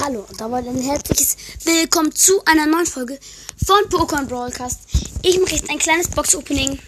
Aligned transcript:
Hallo 0.00 0.24
und 0.28 0.40
damit 0.40 0.68
ein 0.68 0.80
herzliches 0.80 1.36
Willkommen 1.64 2.14
zu 2.14 2.44
einer 2.44 2.66
neuen 2.66 2.86
Folge 2.86 3.18
von 3.66 3.78
Pokémon 3.90 4.26
Broadcast. 4.26 4.80
Ich 5.22 5.40
mache 5.40 5.56
jetzt 5.56 5.68
ein 5.68 5.78
kleines 5.78 6.06
Box-Opening 6.08 6.78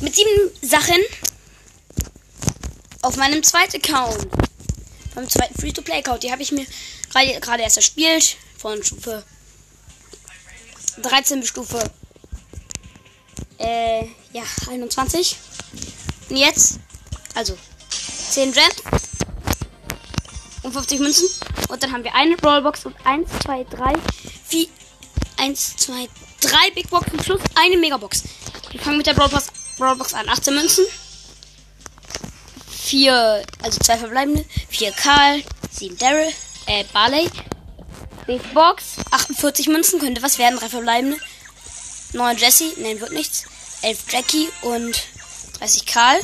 mit 0.00 0.16
sieben 0.16 0.50
Sachen 0.60 1.00
auf 3.02 3.16
meinem 3.16 3.44
zweiten 3.44 3.76
Account. 3.76 4.26
Meinem 5.14 5.28
zweiten 5.28 5.54
Free-to-Play-Account. 5.54 6.24
Die 6.24 6.32
habe 6.32 6.42
ich 6.42 6.50
mir 6.50 6.66
gerade 7.40 7.62
erst 7.62 7.76
erspielt. 7.76 8.36
Von 8.58 8.82
Stufe 8.82 9.22
13 11.00 11.38
bis 11.38 11.50
Stufe 11.50 11.78
äh, 13.58 14.04
ja, 14.32 14.42
21. 14.68 15.36
Und 16.28 16.36
jetzt, 16.38 16.80
also 17.34 17.56
10 18.30 18.52
Gems 18.52 19.13
und 20.74 20.82
50 20.82 21.00
Münzen. 21.00 21.28
Und 21.68 21.82
dann 21.82 21.92
haben 21.92 22.04
wir 22.04 22.14
eine 22.14 22.36
Brawlbox 22.36 22.86
und 22.86 22.94
1, 23.04 23.28
2, 23.44 23.64
3, 23.64 23.92
4, 24.48 24.66
1, 25.38 25.76
2, 25.76 26.08
3 26.40 26.70
Big 26.74 26.90
Boxen 26.90 27.16
plus 27.18 27.40
eine 27.54 27.76
Megabox. 27.76 28.24
Wir 28.70 28.80
fangen 28.80 28.98
mit 28.98 29.06
der 29.06 29.14
Brawlbox, 29.14 29.48
Brawlbox 29.78 30.14
an. 30.14 30.28
18 30.28 30.54
Münzen. 30.54 30.84
4, 32.70 33.44
also 33.62 33.78
2 33.78 33.98
verbleibende. 33.98 34.44
4 34.68 34.92
Karl, 34.92 35.42
7 35.70 35.96
Daryl, 35.98 36.32
äh, 36.66 36.84
Barley. 36.92 37.30
Big 38.26 38.54
Box, 38.54 38.96
48 39.10 39.68
Münzen, 39.68 40.00
könnte 40.00 40.22
was 40.22 40.38
werden, 40.38 40.58
3 40.58 40.68
verbleibende. 40.68 41.18
9 42.12 42.36
Jesse, 42.36 42.72
nein, 42.78 43.00
wird 43.00 43.12
nichts. 43.12 43.44
11 43.82 43.98
Jackie 44.10 44.48
und 44.62 45.02
30 45.58 45.86
Karl. 45.86 46.20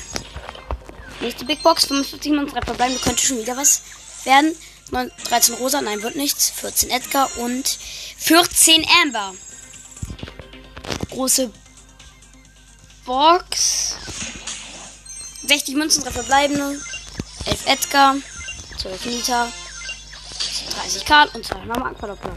Nächste 1.21 1.45
Big 1.45 1.63
Box, 1.63 1.87
45 1.87 2.33
Münzen, 2.33 2.55
3 2.55 2.63
verbleibende, 2.63 3.03
könnte 3.03 3.23
schon 3.25 3.39
wieder 3.39 3.57
was 3.57 3.83
werden. 4.25 4.57
9, 4.91 5.11
13 5.25 5.55
Rosa, 5.55 5.81
nein, 5.81 6.03
wird 6.03 6.17
nichts. 6.17 6.51
14 6.51 6.91
Edgar 6.91 7.31
und 7.39 7.79
14 8.19 8.87
Amber. 9.03 9.35
Große 11.11 11.51
Box. 13.05 13.97
60 15.47 15.75
Münzen, 15.77 16.05
3 16.05 16.11
verbleibende. 16.11 16.81
11 17.47 17.67
Edgar. 17.67 18.17
12 18.79 19.05
Nita. 19.07 19.53
30 20.75 21.05
Karl 21.05 21.29
und 21.35 21.45
2 21.45 21.65
Mama 21.67 21.91
Aquadoppler. 21.91 22.37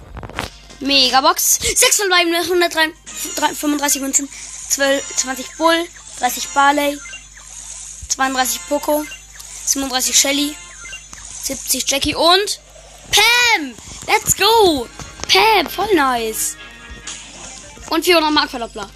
Megabox. 0.80 1.60
6 1.76 1.96
verbleibende, 1.98 2.40
135 2.40 4.02
Münzen. 4.02 4.30
12, 4.70 5.16
20 5.18 5.58
Bull. 5.58 5.86
30 6.20 6.50
Barley. 6.50 7.00
32 8.10 8.68
Poco. 8.68 9.06
37 9.66 10.20
Shelly. 10.20 10.56
70 11.44 11.84
Jackie 11.90 12.16
und 12.16 12.62
Pam! 13.12 13.76
Let's 14.08 14.36
go! 14.38 14.88
Pam, 15.28 15.68
voll 15.70 15.94
nice. 15.94 16.56
Und 17.90 18.06
Fiona 18.06 18.32
Markverdoppler. 18.32 18.90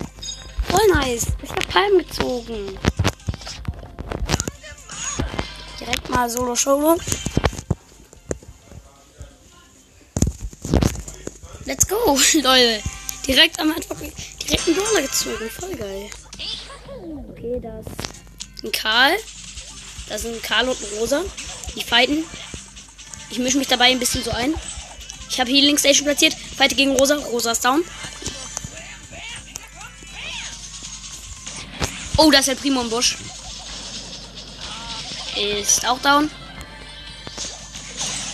Voll 0.70 0.88
nice. 0.94 1.28
Ich 1.44 1.50
hab 1.50 1.68
Pam 1.68 1.98
gezogen. 1.98 2.80
Direkt 5.80 6.09
mal 6.09 6.30
Solo 6.30 6.56
Solo. 6.56 6.98
Let's 11.66 11.86
go, 11.86 12.18
Leute. 12.42 12.81
Direkt 13.28 13.59
am 13.59 13.72
Anfang 13.72 13.98
direkt 14.00 14.68
einen 14.68 14.78
Brawler 14.78 15.02
gezogen. 15.02 15.50
Voll 15.50 15.75
geil. 15.75 16.09
Okay, 17.30 17.59
das 17.62 17.86
ist 18.56 18.64
ein 18.64 18.72
Karl. 18.72 19.18
Das 20.08 20.22
sind 20.22 20.42
Karl 20.42 20.70
und 20.70 20.80
ein 20.80 20.98
Rosa. 20.98 21.23
Die 21.78 21.83
fighten. 21.83 22.25
Ich 23.30 23.38
mische 23.38 23.59
mich 23.59 23.67
dabei 23.67 23.92
ein 23.92 24.00
bisschen 24.00 24.23
so 24.23 24.31
ein. 24.31 24.53
Ich 25.30 25.39
habe 25.39 25.52
Healing 25.52 25.78
Station 25.78 26.06
platziert. 26.06 26.34
Fighte 26.34 26.75
gegen 26.75 26.95
Rosa. 26.95 27.16
Rosa 27.16 27.52
ist 27.52 27.64
down. 27.64 27.84
Oh, 32.18 32.31
da 32.31 32.40
ist 32.40 32.47
der 32.47 32.56
Primo 32.56 32.81
im 32.81 32.90
Busch. 32.90 33.18
Ist 35.35 35.85
auch 35.88 36.00
down. 36.00 36.31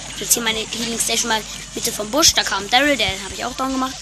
Ich 0.09 0.15
platziere 0.15 0.45
meine 0.45 0.59
Healing 0.59 0.99
Station 0.99 1.27
mal 1.27 1.41
Mitte 1.75 1.91
vom 1.91 2.09
Busch. 2.09 2.33
Da 2.33 2.43
kam 2.43 2.69
Daryl, 2.69 2.95
der 2.95 3.07
habe 3.07 3.33
ich 3.35 3.43
auch 3.43 3.55
down 3.57 3.73
gemacht. 3.73 3.95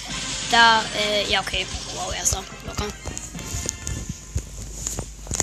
Da, 0.51 0.83
äh, 0.99 1.31
ja, 1.31 1.41
okay. 1.41 1.66
Wow, 1.95 2.13
erster. 2.13 2.43
Locker. 2.67 2.85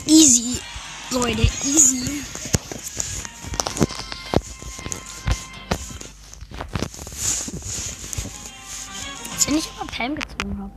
Easy. 0.06 0.60
Leute, 1.10 1.50
easy. 1.64 2.22
Ich 9.98 10.04
Pam 10.04 10.14
gezogen 10.14 10.58
habe. 10.62 10.72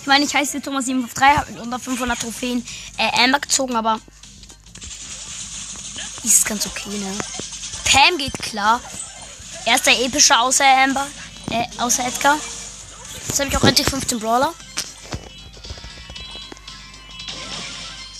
Ich 0.00 0.06
meine, 0.06 0.24
ich 0.24 0.34
heiße 0.34 0.62
Thomas 0.62 0.86
753, 0.86 1.38
habe 1.38 1.52
mit 1.52 1.60
unter 1.60 1.78
500 1.78 2.18
Trophäen 2.18 2.64
äh, 2.96 3.22
Amber 3.22 3.40
gezogen, 3.40 3.76
aber 3.76 4.00
ist 6.22 6.46
ganz 6.46 6.66
okay, 6.66 6.90
ne? 6.90 7.12
Pam 7.84 8.18
geht 8.18 8.32
klar. 8.38 8.80
Erster 9.64 9.92
epischer 9.92 10.40
außer 10.40 10.64
Amber, 10.64 11.06
äh, 11.50 11.64
außer 11.78 12.06
Edgar. 12.06 12.36
Jetzt 13.26 13.40
habe 13.40 13.50
ich 13.50 13.56
auch 13.56 13.64
endlich 13.64 13.88
15 13.88 14.18
Brawler. 14.20 14.54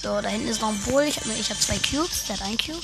So, 0.03 0.21
da 0.21 0.29
hinten 0.29 0.49
ist 0.49 0.61
noch 0.61 0.69
ein 0.69 0.81
Bull. 0.83 1.05
Ich 1.05 1.21
habe 1.21 1.31
hab 1.31 1.61
zwei 1.61 1.79
Cubes. 1.79 2.25
Der 2.29 2.37
hat 2.37 2.47
ein 2.47 2.59
Cube. 2.59 2.81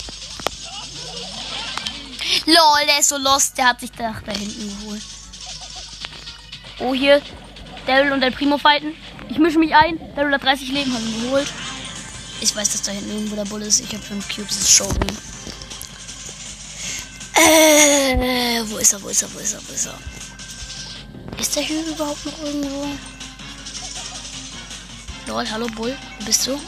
Lol, 2.47 2.87
der 2.87 2.99
ist 3.01 3.09
so 3.09 3.17
lost. 3.19 3.59
Der 3.59 3.69
hat 3.69 3.81
sich 3.81 3.93
da, 3.93 4.15
da 4.25 4.33
hinten 4.33 4.81
geholt. 4.81 5.03
Oh, 6.79 6.95
hier. 6.95 7.23
Daryl 7.93 8.13
und 8.13 8.23
El 8.23 8.33
Primo 8.33 8.57
fighten. 8.57 8.95
Ich 9.29 9.39
mische 9.39 9.59
mich 9.59 9.75
ein. 9.75 10.01
Daryl 10.17 10.33
hat 10.33 10.43
30 10.43 10.73
Leben, 10.73 10.95
haben 10.95 11.23
geholt. 11.25 11.53
Ich 12.41 12.57
weiß, 12.57 12.73
dass 12.73 12.81
da 12.81 12.91
hinten 12.91 13.11
irgendwo 13.11 13.37
der 13.37 13.45
Bull 13.45 13.61
ist. 13.61 13.81
Ich 13.81 13.93
habe 13.93 14.03
5 14.03 14.35
Cubes, 14.35 14.57
ist 14.57 14.71
Showroom. 14.71 14.97
Äh, 17.35 18.63
wo 18.65 18.79
ist 18.79 18.95
er, 18.95 19.03
wo 19.03 19.09
ist 19.09 19.23
er, 19.23 19.35
wo 19.35 19.39
ist 19.41 19.53
er, 19.53 19.61
wo 19.69 19.75
ist 19.75 19.87
er? 19.87 19.99
Ist 21.39 21.55
der 21.55 21.63
hier 21.65 21.87
überhaupt 21.87 22.25
noch 22.25 22.43
irgendwo? 22.43 22.87
Lol, 25.27 25.51
hallo 25.51 25.67
Bull, 25.67 25.95
wo 26.19 26.25
bist 26.25 26.47
du? 26.47 26.59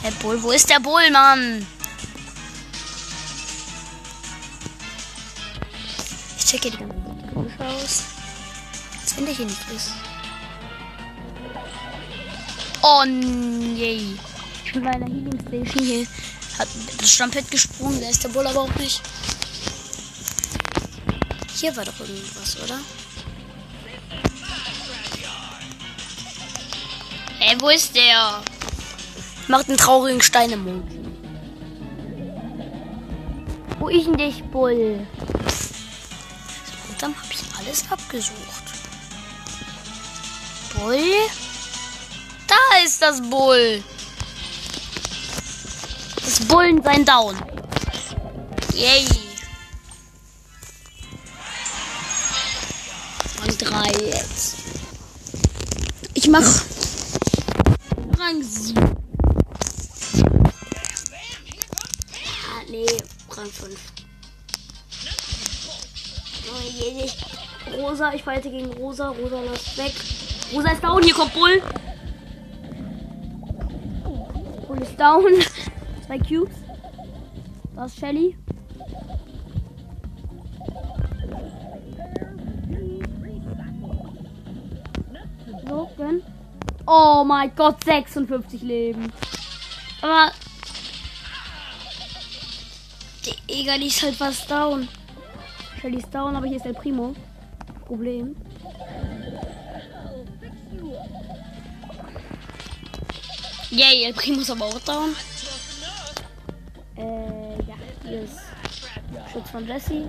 Herr 0.00 0.12
Bull, 0.12 0.42
wo 0.42 0.50
ist 0.52 0.70
der 0.70 0.80
Bull, 0.80 1.10
Mann? 1.10 1.66
Ich 6.38 6.46
checke 6.46 6.70
die 6.70 6.78
ganze 6.78 7.66
aus. 7.66 8.09
Als 9.10 9.18
wenn 9.18 9.26
der 9.26 9.34
hier 9.34 9.46
nicht 9.46 9.70
ist. 9.74 9.90
Oh 12.80 13.02
nee. 13.04 14.14
Ich 14.64 14.72
bin 14.72 14.84
bei 14.84 14.90
einer 14.90 15.06
Healing 15.06 15.40
Station 15.48 15.84
hier. 15.84 16.06
Hat 16.56 16.68
das 16.96 17.10
Stammpad 17.10 17.50
gesprungen, 17.50 18.00
da 18.00 18.08
ist 18.08 18.22
der 18.22 18.28
Bull 18.28 18.46
aber 18.46 18.60
auch 18.60 18.74
nicht. 18.76 19.02
Hier 21.56 21.76
war 21.76 21.84
doch 21.84 21.98
irgendwas, 21.98 22.56
oder? 22.62 22.78
Ey, 27.40 27.60
wo 27.60 27.68
ist 27.70 27.96
der? 27.96 28.44
Macht 29.48 29.68
einen 29.68 29.76
traurigen 29.76 30.22
Stein 30.22 30.50
im 30.52 30.62
Mund. 30.62 30.92
Wo 33.80 33.88
ist 33.88 34.06
denn 34.06 34.16
dich, 34.16 34.44
Bull? 34.44 35.04
Dann 37.00 37.16
habe 37.16 37.28
ich 37.32 37.40
alles 37.58 37.90
abgesucht. 37.90 38.79
Bull? 40.80 41.28
Da 42.46 42.78
ist 42.82 43.02
das 43.02 43.20
Bull. 43.20 43.84
Das 46.24 46.40
Bullen 46.46 46.82
sein 46.82 47.04
Down. 47.04 47.36
Yay. 48.72 49.04
Und 53.46 53.60
drei 53.60 53.90
jetzt. 54.06 54.56
Ich 56.14 56.28
mach 56.28 56.40
Rang 58.18 58.42
7. 58.42 58.96
Ah, 62.48 62.62
nee, 62.70 62.86
Rang 63.30 63.50
5. 63.50 63.78
Oh 66.48 66.70
je, 66.70 66.92
nicht. 66.92 67.16
Rosa, 67.76 68.14
ich 68.14 68.22
fighte 68.22 68.50
gegen 68.50 68.72
Rosa. 68.72 69.10
Rosa 69.10 69.42
läuft 69.42 69.76
weg. 69.76 69.92
Rosa 70.52 70.72
ist 70.72 70.82
down, 70.82 71.02
hier 71.02 71.14
kommt 71.14 71.32
Bull. 71.32 71.62
Bull 74.66 74.82
ist 74.82 74.98
down. 74.98 75.32
Zwei 76.06 76.18
Cubes. 76.18 76.56
Da 77.76 77.84
ist 77.84 77.98
Shelly. 77.98 78.36
So, 85.68 85.90
gönn. 85.96 86.22
Oh 86.84 87.22
mein 87.24 87.54
Gott, 87.54 87.84
56 87.84 88.62
Leben. 88.62 89.12
Aber. 90.02 90.32
Der 93.24 93.34
Eger 93.56 93.76
ist 93.76 94.02
halt 94.02 94.16
fast 94.16 94.50
down. 94.50 94.88
Shelly 95.80 95.98
ist 95.98 96.12
down, 96.12 96.34
aber 96.34 96.46
hier 96.46 96.56
ist 96.56 96.66
der 96.66 96.72
Primo. 96.72 97.14
Problem. 97.86 98.34
Yay, 103.70 104.04
El 104.04 104.12
Primo 104.14 104.40
ist 104.40 104.50
aber 104.50 104.64
auch 104.64 104.80
down. 104.80 105.14
Äh, 106.96 107.02
ja, 107.68 107.76
hier 108.02 108.22
ist 108.22 108.40
Schutz 109.32 109.50
von 109.50 109.64
Jesse. 109.64 110.04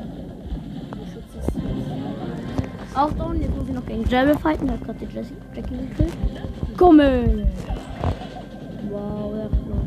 Schutz 1.14 1.46
ist 1.46 2.98
auch 2.98 3.12
down. 3.12 3.40
Jetzt 3.40 3.56
muss 3.56 3.68
ich 3.68 3.74
noch 3.76 3.86
gegen 3.86 4.10
Jabber 4.10 4.40
fighten. 4.40 4.66
Der 4.66 4.80
hat 4.80 4.84
gerade 4.84 5.06
die 5.06 5.14
Jesse 5.14 5.34
Jackie 5.56 5.78
gekillt. 5.78 6.14
Komme! 6.76 7.48
Wow, 8.90 9.34
der 9.36 9.44
hat 9.44 9.52
noch. 9.68 9.86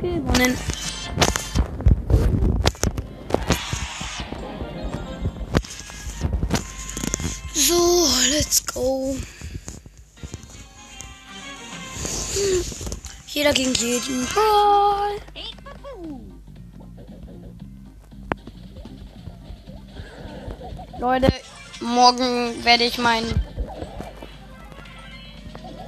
Gewonnen. 0.00 0.56
So, 0.56 0.79
Jeder 13.50 13.72
gegen 13.72 13.74
jeden. 13.74 14.28
Ball. 14.34 15.18
Leute, 20.98 21.32
morgen 21.80 22.64
werde 22.64 22.84
ich 22.84 22.98
mein 22.98 23.24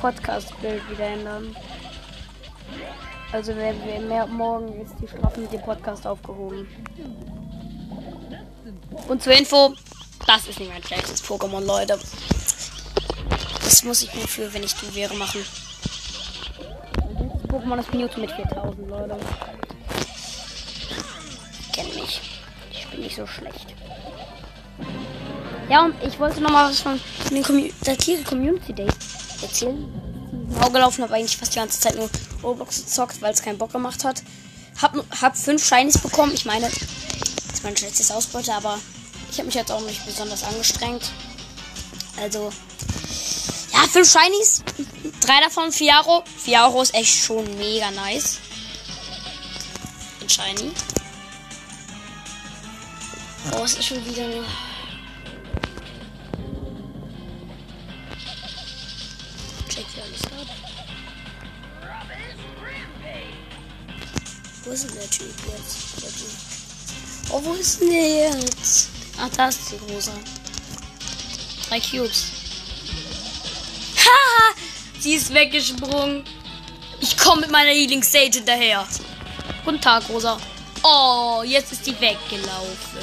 Podcast-Bild 0.00 0.90
wieder 0.90 1.06
ändern. 1.06 1.54
Also 3.30 3.54
wer, 3.54 3.74
wer 3.84 4.00
mehr, 4.00 4.26
morgen 4.26 4.80
ist 4.80 4.94
die 5.00 5.06
Strafe 5.06 5.40
mit 5.40 5.52
dem 5.52 5.62
Podcast 5.62 6.06
aufgehoben. 6.06 6.66
Und 9.08 9.22
zur 9.22 9.34
Info, 9.34 9.74
das 10.26 10.48
ist 10.48 10.58
nicht 10.58 10.72
mein 10.72 10.82
schlechtes 10.82 11.22
Pokémon, 11.22 11.64
Leute. 11.64 11.98
Das 13.62 13.84
muss 13.84 14.02
ich 14.02 14.12
nur 14.14 14.26
für, 14.26 14.52
wenn 14.52 14.64
ich 14.64 14.74
du 14.74 14.94
wäre, 14.94 15.14
machen. 15.14 15.44
Das 17.62 17.68
Pokémon 17.68 17.78
ist 17.78 17.94
Mewtwo 17.94 18.20
mit 18.20 18.30
4000, 18.32 18.88
Leute. 18.88 19.16
Kennt 21.72 21.94
mich. 21.94 22.20
Ich 22.72 22.86
bin 22.88 23.00
nicht 23.00 23.14
so 23.14 23.26
schlecht. 23.26 23.66
Ja, 25.68 25.84
und 25.84 25.94
ich 26.02 26.18
wollte 26.18 26.40
noch 26.40 26.50
mal 26.50 26.70
was 26.70 26.80
von 26.80 27.00
den 27.30 27.42
Commu 27.42 27.68
der 27.86 27.96
Tiere 27.96 28.22
Community 28.24 28.72
Day 28.72 28.88
erzählen. 29.42 29.88
Genau 30.52 30.70
gelaufen, 30.70 31.04
habe 31.04 31.14
eigentlich 31.14 31.36
fast 31.36 31.54
die 31.54 31.58
ganze 31.58 31.78
Zeit 31.78 31.96
nur 31.96 32.10
Roblox 32.42 32.84
gezockt, 32.84 33.22
weil 33.22 33.32
es 33.32 33.42
keinen 33.42 33.58
Bock 33.58 33.70
gemacht 33.70 34.04
hat. 34.04 34.22
Hab, 34.80 34.96
hab 35.20 35.36
fünf 35.36 35.64
Shinies 35.64 35.98
bekommen. 35.98 36.32
Ich 36.34 36.44
meine, 36.44 36.66
das 36.66 36.76
ist 37.52 37.62
mein 37.62 37.76
schlechtes 37.76 38.10
Ausbeute, 38.10 38.52
aber 38.54 38.78
ich 39.30 39.38
habe 39.38 39.46
mich 39.46 39.54
jetzt 39.54 39.70
auch 39.70 39.82
nicht 39.82 40.04
besonders 40.04 40.42
angestrengt. 40.42 41.12
Also, 42.20 42.50
ja, 43.72 43.80
fünf 43.88 44.10
Shinies. 44.10 44.64
Drei 45.22 45.40
davon 45.40 45.70
Fiaro. 45.70 46.24
Fiaro 46.36 46.82
ist 46.82 46.94
echt 46.94 47.24
schon 47.24 47.44
mega 47.56 47.92
nice. 47.92 48.40
Ein 50.20 50.28
Shiny. 50.28 50.72
Oh, 53.52 53.62
es 53.64 53.74
ist 53.74 53.84
schon 53.84 54.04
wieder 54.04 54.26
nur. 54.26 54.44
Check 59.68 59.86
hier 59.94 60.02
alles 60.02 60.24
ab. 60.24 60.54
Wo 64.64 64.70
ist 64.72 64.84
denn 64.84 64.94
der 64.94 65.10
Typ 65.10 65.34
jetzt? 65.56 66.02
Der 66.02 66.10
Typ. 66.10 67.30
Oh, 67.30 67.40
wo 67.44 67.52
ist 67.54 67.80
denn 67.80 67.90
der 67.90 68.28
jetzt? 68.28 68.88
Ach, 69.18 69.28
da 69.36 69.48
ist 69.48 69.60
die 69.70 69.92
Rosa. 69.92 70.12
Drei 71.68 71.78
Cubes. 71.78 72.41
Sie 75.02 75.14
ist 75.14 75.34
weggesprungen. 75.34 76.22
Ich 77.00 77.16
komme 77.16 77.40
mit 77.40 77.50
meiner 77.50 77.72
Healing 77.72 78.04
Stage 78.04 78.34
hinterher. 78.34 78.86
Guten 79.64 79.80
Tag, 79.80 80.08
Rosa. 80.08 80.38
Oh, 80.84 81.42
jetzt 81.44 81.72
ist 81.72 81.84
die 81.84 82.00
weggelaufen. 82.00 83.00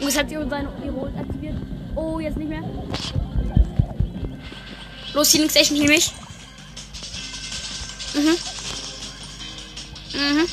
Und 0.00 0.06
jetzt 0.06 0.16
hat 0.16 0.30
sie 0.30 0.36
seine 0.48 0.72
ihre 0.82 1.12
aktiviert. 1.20 1.56
Oh, 1.94 2.18
jetzt 2.18 2.38
nicht 2.38 2.48
mehr. 2.48 2.62
Los, 5.12 5.34
Healing 5.34 5.50
Station, 5.50 5.76
heal 5.76 5.88
mich. 5.88 6.10
Mhm. 8.14 8.38
Mhm. 10.14 10.48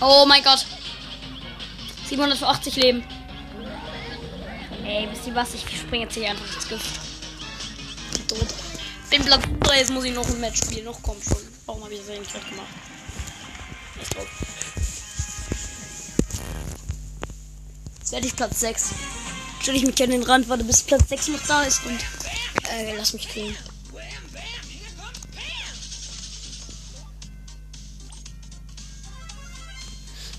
Oh 0.00 0.24
mein 0.26 0.42
Gott. 0.42 0.66
780 2.08 2.74
Leben. 2.74 3.04
Ey, 4.84 5.06
wisst 5.08 5.28
ihr 5.28 5.34
was? 5.36 5.54
Ich 5.54 5.60
springe 5.60 6.06
jetzt 6.06 6.14
hier 6.14 6.30
einfach 6.30 6.52
ins 6.52 6.68
Gift. 6.68 7.05
Platz 9.26 9.42
3, 9.58 9.78
jetzt 9.78 9.90
muss 9.90 10.04
ich 10.04 10.14
noch 10.14 10.24
ein 10.24 10.40
Match 10.40 10.58
spielen. 10.58 10.84
Noch 10.84 11.02
kommt 11.02 11.24
schon. 11.24 11.38
Warum 11.66 11.82
habe 11.82 11.92
ich 11.94 11.98
das 12.00 12.10
eigentlich 12.10 12.32
nicht 12.32 12.48
gemacht? 12.48 12.68
Ist 14.00 14.14
drauf. 14.14 14.28
Jetzt 17.98 18.12
werde 18.12 18.26
ich 18.28 18.36
Platz 18.36 18.60
6. 18.60 18.90
Stelle 19.62 19.78
ich 19.78 19.84
mich 19.84 20.00
an 20.00 20.10
den 20.10 20.22
Rand, 20.22 20.48
warte 20.48 20.62
bis 20.62 20.80
Platz 20.80 21.08
6 21.08 21.28
noch 21.28 21.46
da 21.48 21.62
ist 21.62 21.84
und 21.84 21.98
äh, 22.70 22.96
lass 22.96 23.14
mich 23.14 23.28
kriegen. 23.28 23.56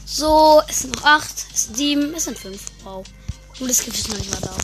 So, 0.05 0.61
es 0.69 0.79
sind 0.79 0.95
noch 0.95 1.03
8, 1.03 1.45
es 1.53 1.63
sind 1.65 1.75
7, 1.75 2.13
es 2.13 2.23
sind 2.23 2.39
5. 2.39 2.61
Wow. 2.85 3.05
Und 3.59 3.67
das 3.67 3.83
Gift 3.83 3.97
ist 3.97 4.07
noch 4.07 4.17
nicht 4.17 4.31
mal 4.31 4.39
da. 4.39 4.55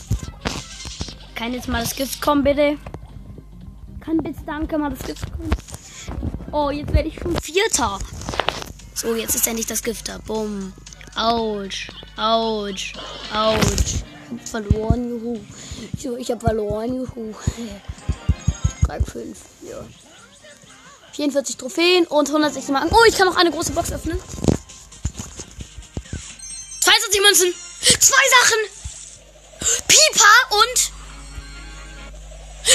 Kann 1.34 1.52
jetzt 1.52 1.68
mal 1.68 1.82
das 1.82 1.94
Gift 1.94 2.22
kommen, 2.22 2.42
bitte? 2.42 2.78
Kann 4.04 4.18
bitte 4.18 4.40
danke 4.44 4.76
mal 4.76 4.90
das 4.90 5.06
Gift 5.06 5.32
kommen? 5.32 5.50
Oh, 6.52 6.70
jetzt 6.70 6.92
werde 6.92 7.08
ich 7.08 7.18
schon 7.18 7.34
Vierter. 7.40 7.98
So, 8.94 9.14
jetzt 9.14 9.34
ist 9.34 9.46
endlich 9.46 9.66
das 9.66 9.82
Gift 9.82 10.08
da. 10.08 10.18
Bumm. 10.18 10.74
Autsch. 11.16 11.88
Autsch. 12.16 12.92
Autsch. 13.32 14.04
Ich 14.30 14.30
hab 14.30 14.48
verloren, 14.48 15.08
juhu. 15.08 15.40
So, 15.98 16.16
ich 16.16 16.30
hab 16.30 16.42
verloren, 16.42 16.96
juhu. 16.96 17.34
Rang 18.88 19.04
5, 19.04 19.38
ja. 19.62 19.84
44 21.12 21.56
Trophäen 21.56 22.06
und 22.06 22.28
160 22.28 22.72
Marken. 22.72 22.90
Oh, 22.92 23.04
ich 23.08 23.16
kann 23.16 23.26
noch 23.26 23.36
eine 23.36 23.50
große 23.50 23.72
Box 23.72 23.92
öffnen. 23.92 24.20
22 26.80 27.20
Münzen. 27.22 27.54
Zwei 28.00 28.24
Sachen. 28.40 28.58
Pipa 29.88 30.34
und 30.50 30.92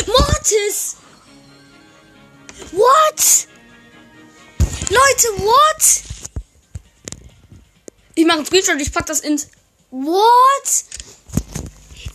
Mortis. 0.08 0.96
What? 2.72 3.48
Leute, 4.90 5.28
what? 5.44 6.04
Ich 8.16 8.26
mache 8.26 8.38
einen 8.38 8.46
Screenshot 8.46 8.82
ich 8.82 8.92
pack 8.92 9.06
das 9.06 9.22
ins. 9.22 9.48
What? 9.92 10.84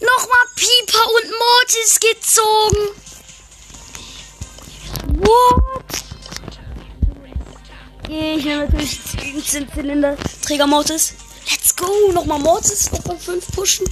Nochmal 0.01 0.47
Pipa 0.55 1.03
und 1.05 1.31
Mortis 1.39 2.01
gezogen. 2.01 3.05
What? 5.21 5.85
Ich 8.09 8.45
nehme 8.45 8.67
natürlich 8.67 9.01
den 9.55 9.69
Zylinder 9.73 10.17
Träger 10.43 10.67
Mortis. 10.67 11.15
Let's 11.51 11.75
go. 11.75 12.13
Nochmal 12.13 12.39
Mortis 12.39 12.91
Rang 13.09 13.19
5 13.19 13.53
pushen. 13.53 13.87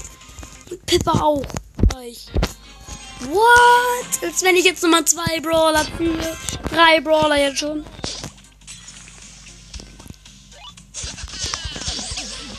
Und 0.70 0.86
Pippa 0.86 1.12
auch. 1.12 1.44
Gleich. 1.88 2.26
What? 3.30 4.22
Als 4.22 4.42
wenn 4.42 4.56
ich 4.56 4.64
jetzt 4.64 4.82
nochmal 4.82 5.04
zwei 5.04 5.40
Brawler 5.40 5.84
ziehe. 5.96 6.36
Drei 6.70 7.00
Brawler 7.00 7.36
jetzt 7.36 7.58
schon. 7.58 7.84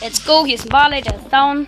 Let's 0.00 0.24
go. 0.24 0.44
Hier 0.44 0.56
ist 0.56 0.64
ein 0.64 0.68
Barley, 0.68 1.00
der 1.02 1.16
ist 1.16 1.32
down. 1.32 1.66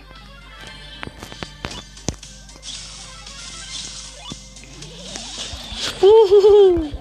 Uhuhu. 6.01 6.91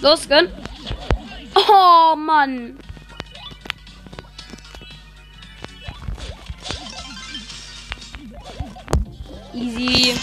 Los, 0.00 0.28
gönn. 0.28 0.48
Oh, 1.56 2.14
Mann. 2.14 2.78
Easy. 9.60 10.14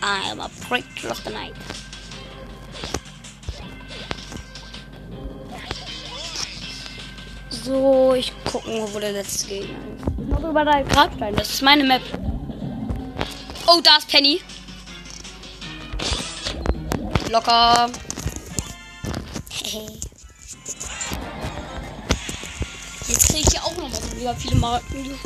I'm 0.00 0.38
a 0.38 0.48
preacher 0.60 1.08
of 1.08 1.24
the 1.24 1.30
night. 1.30 1.56
So, 7.50 8.14
ich 8.14 8.32
gucken, 8.44 8.86
wo 8.92 9.00
der 9.00 9.10
letzte 9.10 9.48
Gegner 9.48 9.76
ist. 9.96 10.18
Noch 10.18 10.44
über 10.48 10.64
drei 10.64 10.84
Grabstein. 10.84 11.34
Das 11.34 11.50
ist 11.50 11.62
meine 11.62 11.82
Map. 11.82 12.02
Oh, 13.66 13.80
da 13.82 13.96
ist 13.96 14.06
Penny. 14.08 14.40
Locker. 17.28 17.90
Jetzt 23.08 23.28
kriege 23.28 23.40
ich 23.40 23.50
hier 23.50 23.64
auch 23.64 23.76
noch 23.76 23.90
mal 23.90 24.16
wieder 24.16 24.36
viele 24.36 24.54
Marken. 24.56 25.18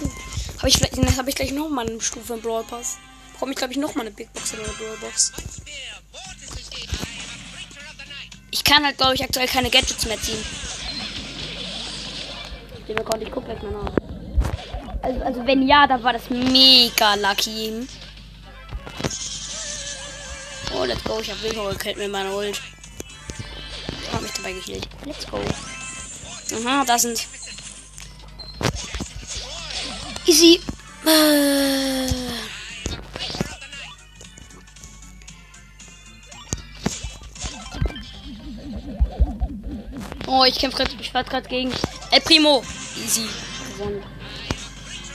Habe 0.65 0.71
ich 0.71 0.79
vielleicht, 0.79 1.19
habe 1.19 1.29
ich 1.29 1.37
gleich 1.37 1.53
noch 1.53 1.69
mal 1.69 1.87
eine 1.87 2.01
Stufe 2.01 2.33
im 2.33 2.41
Brawl 2.41 2.65
Pass. 2.65 2.97
Bekomme 3.35 3.53
ich 3.53 3.59
glaube 3.59 3.75
ich 3.75 3.79
noch 3.79 3.95
mal 3.97 4.01
eine 4.01 4.11
Big 4.11 4.33
Box 4.33 4.55
oder 4.55 4.65
eine 4.65 4.73
Brawl 4.73 4.97
Box. 4.97 5.31
Ich 8.51 8.65
kann 8.65 8.83
halt 8.83 8.97
glaube 8.97 9.15
ich 9.15 9.23
aktuell 9.23 9.47
keine 9.47 9.69
Gadgets 9.69 10.07
mehr 10.07 10.19
ziehen. 10.23 10.43
Den 12.89 12.99
Account, 12.99 13.23
ich 13.23 13.31
gleich 13.31 13.63
mal 13.63 13.73
nach. 13.73 13.93
Also, 15.03 15.21
also 15.21 15.47
wenn 15.47 15.69
ja, 15.69 15.87
dann 15.87 16.03
war 16.03 16.15
das 16.15 16.31
mega 16.31 17.15
lucky. 17.17 17.87
Oh, 20.75 20.85
let's 20.85 21.05
go. 21.05 21.21
Ich 21.21 21.31
habe 21.31 21.43
Wilko 21.43 21.69
gekillt 21.69 21.99
mit 21.99 22.11
meiner 22.11 22.35
Ult. 22.35 22.59
Hab 24.11 24.23
mich 24.23 24.33
dabei 24.33 24.53
gekillt. 24.55 24.89
Let's 25.05 25.27
go. 25.27 25.39
Aha, 26.57 26.87
da 26.87 26.99
sind. 26.99 27.27
Easy. 30.35 30.61
Äh. 31.07 32.09
Oh, 40.27 40.43
ich 40.45 40.59
kämpfe 40.59 40.79
gerade, 40.79 40.91
ich 41.01 41.13
gerade 41.13 41.49
gegen 41.49 41.73
El 42.11 42.21
Primo. 42.23 42.65
Easy. 42.97 43.29
Gewonnen. 43.79 44.03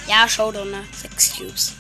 Ja, 0.08 0.26
Showdown, 0.30 0.72
ne? 0.72 0.86
Sechs 0.94 1.36
Cubes. 1.36 1.74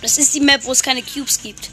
Das 0.00 0.16
ist 0.16 0.34
die 0.34 0.40
Map, 0.40 0.64
wo 0.64 0.72
es 0.72 0.82
keine 0.82 1.02
Cubes 1.02 1.42
gibt. 1.42 1.68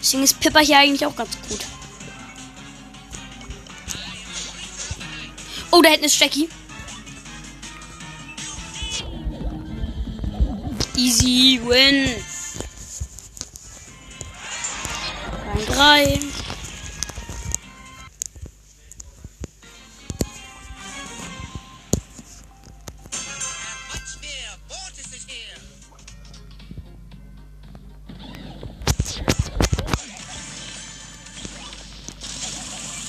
Deswegen 0.00 0.22
ist 0.22 0.40
Pippa 0.40 0.60
hier 0.60 0.78
eigentlich 0.78 1.04
auch 1.04 1.14
ganz 1.14 1.36
gut. 1.50 1.73
Oh, 5.76 5.82
da 5.82 5.88
hinten 5.88 6.04
ist 6.04 6.20
Jackie. 6.20 6.48
Easy 10.96 11.60
win. 11.64 12.14
Rang 15.48 15.66
3. 15.66 16.20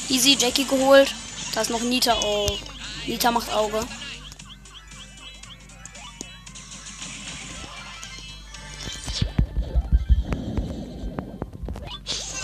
Easy 0.09 0.35
Jackie 0.35 0.65
geholt. 0.65 1.13
Da 1.55 1.61
ist 1.61 1.69
noch 1.69 1.79
Nita. 1.79 2.17
Oh. 2.21 2.49
Nita 3.07 3.31
macht 3.31 3.49
Auge. 3.53 3.79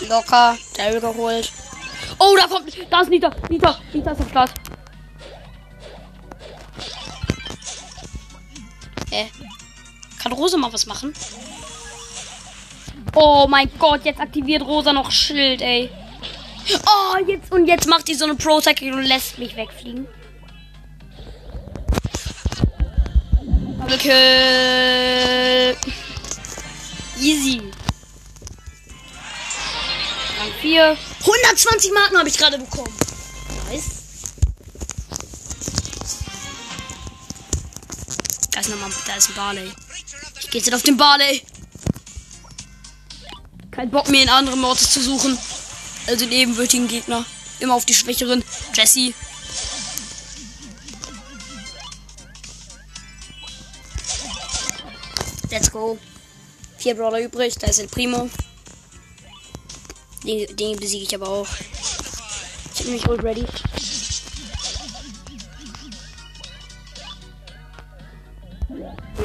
Locker. 0.08 0.56
Daryl 0.76 1.00
geholt. 1.00 1.52
Oh, 2.18 2.34
da 2.36 2.46
kommt. 2.46 2.74
Da 2.90 3.02
ist 3.02 3.10
Nita. 3.10 3.30
Nita. 3.50 3.78
Nita 3.92 4.12
ist 4.12 4.20
am 4.22 4.28
Start. 4.30 4.50
Hä? 9.10 9.30
Kann 10.22 10.32
Rosa 10.32 10.56
mal 10.56 10.72
was 10.72 10.86
machen? 10.86 11.12
Oh 13.14 13.46
mein 13.46 13.70
Gott, 13.78 14.06
jetzt 14.06 14.20
aktiviert 14.20 14.62
Rosa 14.62 14.94
noch 14.94 15.10
Schild, 15.10 15.60
ey. 15.60 15.90
Oh, 16.86 17.16
jetzt 17.26 17.50
und 17.50 17.66
jetzt 17.66 17.88
macht 17.88 18.08
die 18.08 18.14
so 18.14 18.24
eine 18.24 18.34
pro 18.34 18.56
und 18.56 19.02
lässt 19.02 19.38
mich 19.38 19.56
wegfliegen. 19.56 20.06
Okay. 23.92 25.76
Easy. 27.20 27.60
Rang 30.38 30.52
4. 30.60 30.96
120 31.20 31.92
Marken 31.92 32.18
habe 32.18 32.28
ich 32.28 32.38
gerade 32.38 32.58
bekommen. 32.58 32.92
Nice. 33.68 33.84
Da 38.52 38.60
ist 38.60 38.70
nochmal, 38.70 38.90
da 39.06 39.14
ist 39.16 39.28
ein 39.30 39.34
Barley. 39.34 39.72
Ich 40.40 40.50
gehe 40.50 40.60
jetzt 40.60 40.74
auf 40.74 40.82
den 40.82 40.96
Barley. 40.96 41.42
Kein 43.70 43.90
Bock 43.90 44.08
mehr 44.08 44.22
in 44.22 44.28
anderen 44.28 44.60
Mortis 44.60 44.90
zu 44.92 45.00
suchen. 45.00 45.38
Also 46.06 46.24
den 46.24 46.32
ebenbürtigen 46.32 46.88
Gegner. 46.88 47.24
Immer 47.60 47.74
auf 47.74 47.84
die 47.84 47.94
schwächeren. 47.94 48.42
Jesse. 48.74 49.14
Let's 55.50 55.70
go. 55.70 55.98
Vier 56.78 56.94
Brawler 56.94 57.20
übrig. 57.20 57.54
Da 57.54 57.68
ist 57.68 57.80
ein 57.80 57.88
Primo. 57.88 58.28
Den, 60.24 60.56
den 60.56 60.76
besiege 60.78 61.04
ich 61.04 61.14
aber 61.14 61.28
auch. 61.28 61.48
Ich 62.74 62.80
habe 62.80 62.90
mich 62.90 63.08
old 63.08 63.22
ready. 63.22 63.44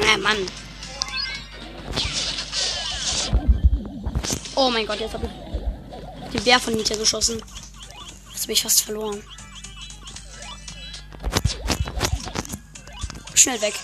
Na, 0.00 0.16
Mann. 0.18 0.46
Oh 4.54 4.70
mein 4.70 4.86
Gott, 4.86 5.00
jetzt 5.00 5.14
habe 5.14 5.26
ich 5.26 5.47
den 6.32 6.44
Bär 6.44 6.60
von 6.60 6.74
Nita 6.74 6.94
geschossen. 6.96 7.42
Jetzt 8.32 8.46
bin 8.46 8.54
ich 8.54 8.62
fast 8.62 8.82
verloren. 8.82 9.22
Schnell 13.34 13.60
weg. 13.60 13.74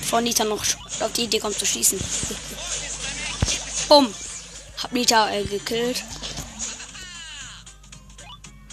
Bevor 0.00 0.20
Nita 0.20 0.44
noch 0.44 0.64
auf 1.00 1.12
die 1.14 1.24
Idee 1.24 1.38
kommt 1.38 1.58
zu 1.58 1.66
schießen. 1.66 1.98
Bumm. 3.88 4.12
Hab 4.82 4.92
Nita 4.92 5.30
äh, 5.30 5.44
gekillt. 5.44 6.02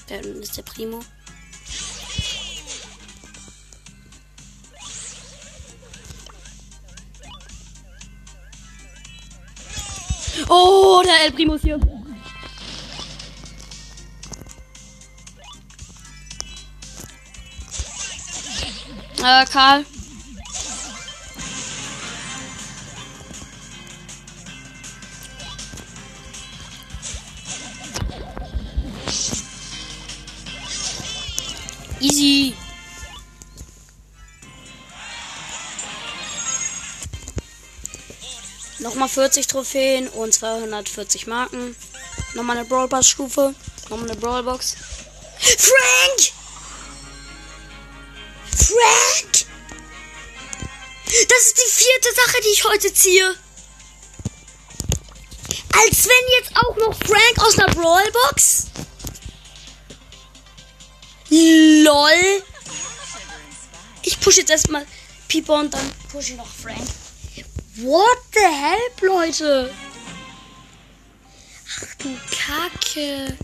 Da 0.08 0.16
ist 0.16 0.56
der 0.56 0.62
Primo. 0.64 1.04
Oh, 10.50 11.02
der 11.04 11.26
El 11.26 11.32
Primo 11.34 11.56
ist 11.56 11.64
hier. 11.64 11.97
Äh, 19.20 19.46
Karl. 19.46 19.86
Easy. 32.00 32.56
Nochmal 38.80 39.10
40 39.10 39.48
Trophäen 39.48 40.08
und 40.10 40.34
240 40.34 41.26
Marken. 41.28 41.76
Nochmal 42.36 42.58
eine 42.58 42.68
Brawl 42.68 42.88
Pass 42.88 43.08
Stufe. 43.08 43.56
Nochmal 43.90 44.12
eine 44.12 44.20
Brawl 44.20 44.44
Box. 44.44 44.76
Frank! 45.40 46.37
Frank! 48.68 49.46
Das 51.06 51.42
ist 51.46 51.58
die 51.58 51.72
vierte 51.72 52.14
Sache, 52.16 52.42
die 52.44 52.50
ich 52.54 52.64
heute 52.66 52.94
ziehe. 52.94 53.36
Als 55.74 56.06
wenn 56.06 56.28
jetzt 56.40 56.52
auch 56.56 56.76
noch 56.78 56.96
Frank 56.98 57.40
aus 57.40 57.58
einer 57.58 57.74
Brawlbox. 57.74 58.68
LOL. 61.30 62.44
Ich 64.04 64.20
pushe 64.20 64.42
jetzt 64.42 64.50
erstmal 64.50 64.86
Pieper 65.28 65.56
und 65.56 65.74
dann 65.74 65.92
pushe 66.12 66.32
ich 66.32 66.38
noch 66.38 66.48
Frank. 66.48 66.88
What 67.76 68.18
the 68.34 68.40
hell, 68.40 69.08
Leute? 69.08 69.74
Ach 71.70 71.96
du 72.00 72.18
Kacke. 72.32 73.38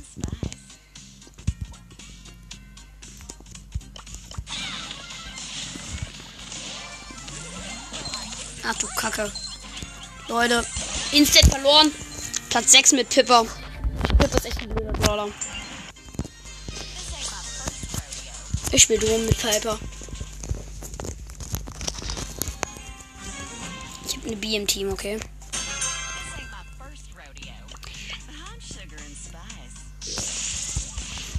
Ach 8.66 8.76
du 8.76 8.88
Kacke. 8.96 9.32
Leute, 10.28 10.66
Instant 11.12 11.50
verloren. 11.50 11.92
Platz 12.50 12.72
6 12.72 12.94
mit 12.94 13.10
Pippa. 13.10 13.46
Pippa 14.20 14.38
ist 14.38 14.46
echt 14.46 14.62
ein 14.62 14.70
blöder 14.70 14.94
Brawler. 14.94 15.28
Ich 18.72 18.84
spiele 18.84 19.00
drum 19.00 19.26
mit 19.26 19.38
Piper. 19.38 19.78
Ich 24.08 24.16
habe 24.16 24.28
eine 24.28 24.36
B 24.36 24.56
im 24.56 24.66
Team, 24.66 24.90
okay. 24.92 25.20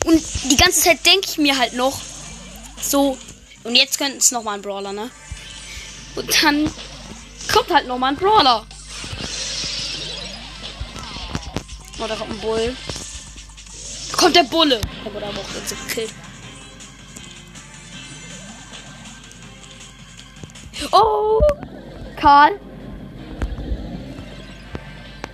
Und 0.04 0.22
die 0.44 0.56
ganze 0.56 0.80
Zeit 0.82 1.04
denke 1.06 1.26
ich 1.28 1.38
mir 1.38 1.58
halt 1.58 1.72
noch, 1.72 1.98
so, 2.80 3.16
und 3.64 3.74
jetzt 3.74 3.96
könnten 3.96 4.18
es 4.18 4.30
nochmal 4.30 4.56
ein 4.56 4.62
Brawler, 4.62 4.92
ne? 4.92 5.10
Und 6.14 6.42
dann 6.42 6.70
kommt 7.54 7.70
halt 7.72 7.86
nochmal 7.86 8.12
ein 8.12 8.16
Brawler. 8.16 8.66
Oh, 12.00 12.06
da 12.08 12.16
kommt 12.16 12.30
ein 12.30 12.40
Bull. 12.40 12.76
Da 14.10 14.16
kommt 14.16 14.36
der 14.36 14.42
Bulle. 14.42 14.80
Aber 15.04 15.20
da 15.20 15.26
haben 15.28 15.36
wir 15.36 15.42
auch 15.42 15.54
uns 15.54 15.70
gekillt. 15.70 16.12
Oh! 20.90 21.40
Karl. 22.16 22.58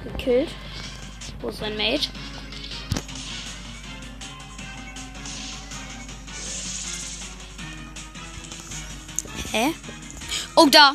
Gekillt. 0.05 0.51
Wo 1.41 1.49
ist 1.49 1.59
sein 1.59 1.77
Mate? 1.77 2.09
Hä? 9.53 9.75
Oh, 10.55 10.67
da. 10.67 10.95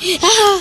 Ah. 0.00 0.60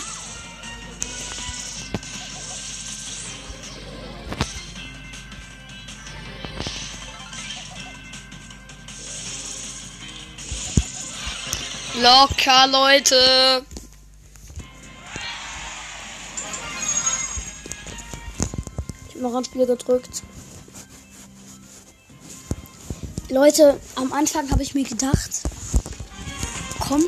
Locker, 11.99 12.67
Leute. 12.67 13.65
Ich 19.07 19.15
habe 19.15 19.21
noch 19.21 19.35
ein 19.35 19.45
Spiel 19.45 19.67
gedrückt. 19.67 20.23
Leute, 23.29 23.79
am 23.95 24.13
Anfang 24.13 24.49
habe 24.49 24.63
ich 24.63 24.73
mir 24.73 24.83
gedacht, 24.83 25.41
komm, 26.79 27.03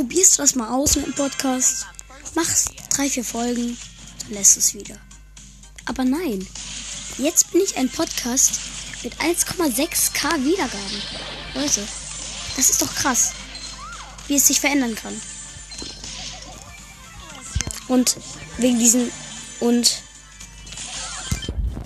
probierst 0.00 0.38
du 0.38 0.42
das 0.42 0.54
mal 0.54 0.70
aus 0.70 0.96
mit 0.96 1.04
dem 1.04 1.12
Podcast. 1.12 1.86
Machst 2.34 2.70
drei, 2.96 3.10
vier 3.10 3.22
Folgen, 3.22 3.76
dann 4.20 4.32
lässt 4.32 4.56
es 4.56 4.72
wieder. 4.72 4.96
Aber 5.84 6.04
nein, 6.04 6.46
jetzt 7.18 7.52
bin 7.52 7.60
ich 7.60 7.76
ein 7.76 7.90
Podcast 7.90 8.60
mit 9.02 9.14
1,6k 9.16 10.42
Wiedergaben. 10.42 11.02
Leute, 11.54 11.86
das 12.56 12.70
ist 12.70 12.80
doch 12.80 12.94
krass, 12.94 13.32
wie 14.26 14.36
es 14.36 14.46
sich 14.46 14.58
verändern 14.58 14.94
kann. 14.94 15.20
Und 17.88 18.16
wegen 18.56 18.78
diesen 18.78 19.10
und 19.58 20.00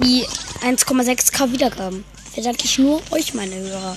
die 0.04 0.24
1,6k 0.62 1.50
Wiedergaben 1.50 2.04
verdanke 2.32 2.64
ich 2.64 2.78
nur 2.78 3.02
euch, 3.10 3.34
meine 3.34 3.56
Hörer. 3.56 3.96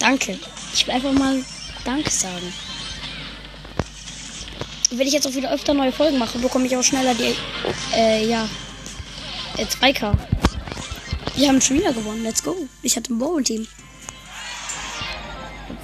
Danke. 0.00 0.36
Ich 0.74 0.84
will 0.84 0.94
einfach 0.94 1.12
mal 1.12 1.44
Danke 1.84 2.10
sagen. 2.10 2.52
Wenn 4.90 5.06
ich 5.06 5.12
jetzt 5.12 5.26
auch 5.26 5.34
wieder 5.34 5.52
öfter 5.52 5.72
neue 5.72 5.92
Folgen 5.92 6.18
mache, 6.18 6.38
bekomme 6.38 6.66
ich 6.66 6.76
auch 6.76 6.82
schneller 6.82 7.14
die, 7.14 7.36
äh, 7.94 8.26
ja, 8.26 8.48
äh, 9.56 9.64
2K. 9.64 10.16
Wir 11.36 11.48
haben 11.48 11.60
schon 11.60 11.78
wieder 11.78 11.92
gewonnen. 11.92 12.24
Let's 12.24 12.42
go. 12.42 12.56
Ich 12.82 12.96
hatte 12.96 13.14
ein 13.14 13.18
Bowl-Team. 13.18 13.68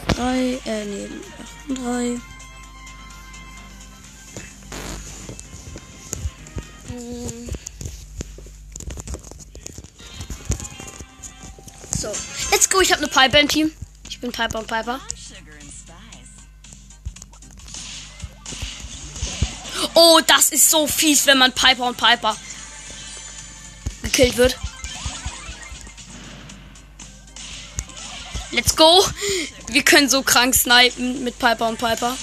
Drei, 0.09 0.59
äh, 0.67 0.85
nee, 0.85 1.09
drei. 1.69 2.21
Hm. 6.89 7.49
So, 11.97 12.09
let's 12.51 12.69
go. 12.69 12.81
Ich 12.81 12.93
habe 12.93 13.03
eine 13.03 13.11
Piper 13.11 13.41
im 13.41 13.49
Team. 13.49 13.71
Ich 14.09 14.21
bin 14.21 14.33
Piper 14.33 14.59
und 14.59 14.67
Piper. 14.67 15.01
Oh, 19.99 20.21
das 20.27 20.51
ist 20.51 20.71
so 20.71 20.87
fies, 20.87 21.25
wenn 21.25 21.39
man 21.39 21.53
Piper 21.53 21.87
und 21.87 21.97
Piper 21.97 22.37
gekillt 24.03 24.37
wird. 24.37 24.59
Let's 28.51 28.77
go. 28.77 29.07
Wir 29.69 29.83
können 29.83 30.11
so 30.11 30.23
krank 30.23 30.55
snipen 30.55 31.25
mit 31.25 31.39
Piper 31.39 31.69
und 31.69 31.79
Piper. 31.79 32.15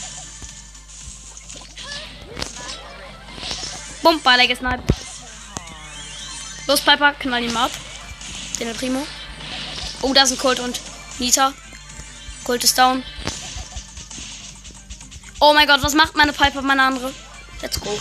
Bumm, 4.04 4.22
beide 4.24 4.48
gesniped. 4.48 4.84
Los, 6.68 6.82
Piper, 6.82 7.14
knall 7.14 7.44
ihn 7.44 7.54
mal 7.54 7.66
ab. 7.66 7.72
Den 8.60 8.72
Primo. 8.76 9.04
Oh, 10.04 10.14
da 10.14 10.28
sind 10.28 10.40
Colt 10.40 10.60
und 10.60 10.80
Nita. 11.18 11.54
Colt 12.44 12.64
ist 12.64 12.78
down. 12.78 13.04
Oh 15.40 15.56
mein 15.56 15.68
Gott, 15.68 15.82
was 15.82 15.96
macht 15.96 16.16
meine 16.16 16.34
Piper, 16.34 16.62
meine 16.62 16.84
andere? 16.84 17.12
Let's 17.64 17.80
go. 17.80 17.98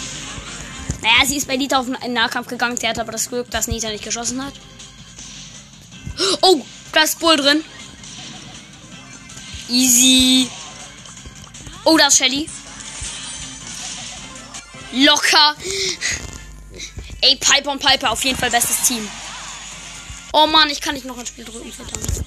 Naja, 1.03 1.25
sie 1.25 1.37
ist 1.37 1.46
bei 1.46 1.57
Nita 1.57 1.79
auf 1.79 1.87
einen 1.88 2.12
Nahkampf 2.14 2.48
gegangen. 2.48 2.77
Sie 2.77 2.88
hat 2.88 2.98
aber 2.98 3.12
das 3.12 3.29
Glück, 3.29 3.48
dass 3.51 3.68
Nita 3.68 3.88
nicht 3.90 4.05
geschossen 4.05 4.44
hat. 4.44 4.55
Oh, 6.42 6.61
da 6.92 7.03
ist 7.03 7.20
Bull 7.20 7.37
drin. 7.37 7.64
Easy. 9.68 10.51
Oh, 11.85 11.96
da 11.96 12.09
ist 12.09 12.18
Shelly. 12.18 12.51
Locker. 14.92 15.57
Ey, 17.20 17.37
Piper 17.37 17.70
und 17.70 17.81
Piper, 17.81 18.11
auf 18.11 18.25
jeden 18.25 18.37
Fall 18.37 18.51
bestes 18.51 18.83
Team. 18.88 19.09
Oh 20.33 20.48
Mann, 20.48 20.70
ich 20.70 20.81
kann 20.81 20.94
nicht 20.94 21.07
noch 21.07 21.18
ein 21.18 21.27
Spiel 21.27 21.44
drücken, 21.44 21.72
verdammt. 21.72 22.25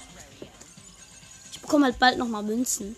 Ich 1.52 1.60
bekomme 1.60 1.86
halt 1.86 2.00
bald 2.00 2.18
nochmal 2.18 2.44
Münzen. 2.44 2.96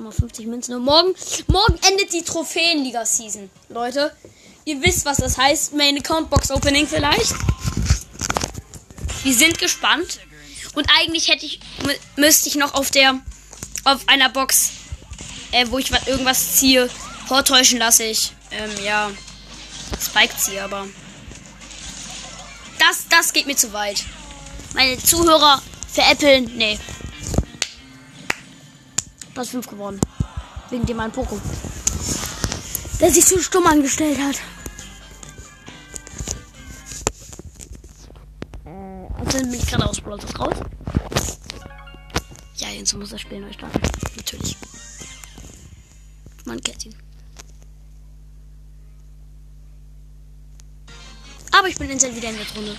Nochmal 0.00 0.12
50 0.18 0.46
Münzen. 0.46 0.74
Und 0.76 0.84
morgen, 0.86 1.14
morgen 1.48 1.78
endet 1.86 2.10
die 2.14 2.22
Trophäenliga-Season. 2.22 3.50
Leute, 3.68 4.10
ihr 4.64 4.80
wisst, 4.82 5.04
was 5.04 5.18
das 5.18 5.36
heißt. 5.36 5.74
Main 5.74 5.98
Account 5.98 6.30
Box 6.30 6.50
Opening 6.50 6.86
vielleicht. 6.88 7.34
Wir 9.22 9.34
sind 9.34 9.58
gespannt. 9.58 10.20
Und 10.74 10.88
eigentlich 10.98 11.28
hätte 11.28 11.44
ich, 11.44 11.60
mü- 11.82 11.98
müsste 12.16 12.48
ich 12.48 12.54
noch 12.54 12.72
auf 12.72 12.90
der, 12.90 13.20
auf 13.84 14.08
einer 14.08 14.30
Box, 14.30 14.70
äh, 15.52 15.66
wo 15.68 15.76
ich 15.78 15.92
wa- 15.92 16.00
irgendwas 16.06 16.56
ziehe, 16.56 16.88
vortäuschen 17.28 17.78
lasse 17.78 18.04
ich, 18.04 18.32
ähm, 18.52 18.70
ja, 18.82 19.10
Spike 20.00 20.34
ziehe, 20.38 20.64
aber 20.64 20.86
das, 22.78 23.04
das 23.10 23.32
geht 23.34 23.46
mir 23.46 23.56
zu 23.56 23.72
weit. 23.74 24.04
Meine 24.74 24.96
Zuhörer 25.02 25.60
veräppeln, 25.92 26.52
nee. 26.56 26.78
Platz 29.40 29.52
5 29.52 29.68
geworden. 29.68 29.98
Wegen 30.68 30.84
dem 30.84 31.00
einen 31.00 31.12
Poko. 31.12 31.40
Der 33.00 33.10
sich 33.10 33.24
so 33.24 33.38
stumm 33.38 33.66
angestellt 33.66 34.18
hat. 34.18 34.36
Und 38.66 39.34
dann 39.34 39.50
bin 39.50 39.54
ich 39.54 39.66
gerade 39.66 39.88
aus 39.88 39.98
Brawl 39.98 40.20
raus. 40.38 40.56
Ja, 42.56 42.68
jetzt 42.68 42.92
muss 42.92 43.08
das 43.08 43.22
Spiel 43.22 43.40
neu 43.40 43.50
starten. 43.50 43.80
Natürlich. 44.14 44.58
Man 46.44 46.60
kennt 46.60 46.84
ihn. 46.84 46.94
Aber 51.52 51.68
ich 51.68 51.78
bin 51.78 51.88
instant 51.88 52.14
wieder 52.14 52.28
in 52.28 52.36
der 52.36 52.46
Runde. 52.54 52.76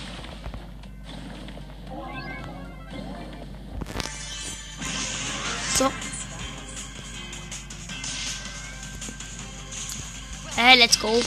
Äh, 10.72 10.76
let's 10.76 10.98
go. 10.98 11.22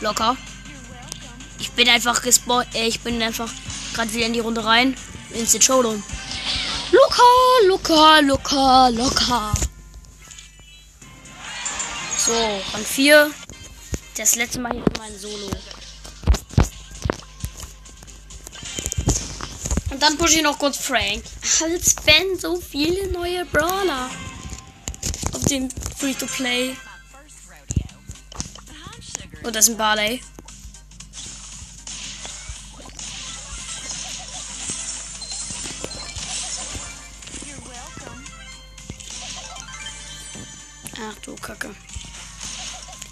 Locker. 0.00 0.36
Ich 1.58 1.70
bin 1.70 1.88
einfach 1.88 2.20
gespawnt. 2.20 2.74
Äh, 2.74 2.86
ich 2.86 3.00
bin 3.00 3.22
einfach 3.22 3.50
gerade 3.94 4.12
wieder 4.12 4.26
in 4.26 4.34
die 4.34 4.40
Runde 4.40 4.62
rein. 4.64 4.94
Instant 5.32 5.64
Showdown. 5.64 6.02
Locker, 6.90 7.66
locker, 7.66 8.22
locker, 8.22 8.90
locker. 8.90 9.54
So, 12.18 12.32
Rang 12.74 12.84
4. 12.84 13.30
Das 14.16 14.36
letzte 14.36 14.60
Mal 14.60 14.72
hier 14.72 14.84
mein 14.98 15.18
Solo. 15.18 15.50
Und 19.90 20.02
dann 20.02 20.18
pushe 20.18 20.36
ich 20.36 20.42
noch 20.42 20.58
kurz 20.58 20.76
Frank. 20.76 21.24
Als 21.62 21.96
wenn 22.04 22.38
so 22.38 22.60
viele 22.60 23.10
neue 23.10 23.46
Brawler. 23.46 24.10
Auf 25.32 25.44
dem 25.44 25.70
Free 26.02 26.14
to 26.14 26.26
play. 26.26 26.76
Und 29.44 29.54
das 29.54 29.68
ist 29.68 29.74
ein 29.74 29.76
Barley. 29.76 30.20
Ach 41.00 41.14
du 41.22 41.36
Kacke. 41.36 41.72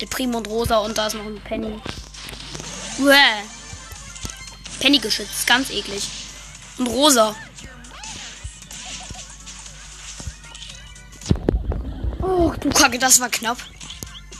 Der 0.01 0.07
Primo 0.07 0.39
und 0.39 0.49
Rosa 0.49 0.79
und 0.79 0.99
da 0.99 1.07
ist 1.07 1.15
noch 1.15 1.27
ein 1.27 1.41
Penny. 1.45 1.81
Uäh. 2.99 3.15
Penny 4.81 4.99
geschützt, 4.99 5.47
ganz 5.47 5.71
eklig. 5.71 6.09
Und 6.79 6.89
Rosa. 6.89 7.37
Oh, 12.43 12.55
du 12.59 12.71
Kacke, 12.71 12.99
das 12.99 13.21
war 13.21 13.29
knapp. 13.29 13.59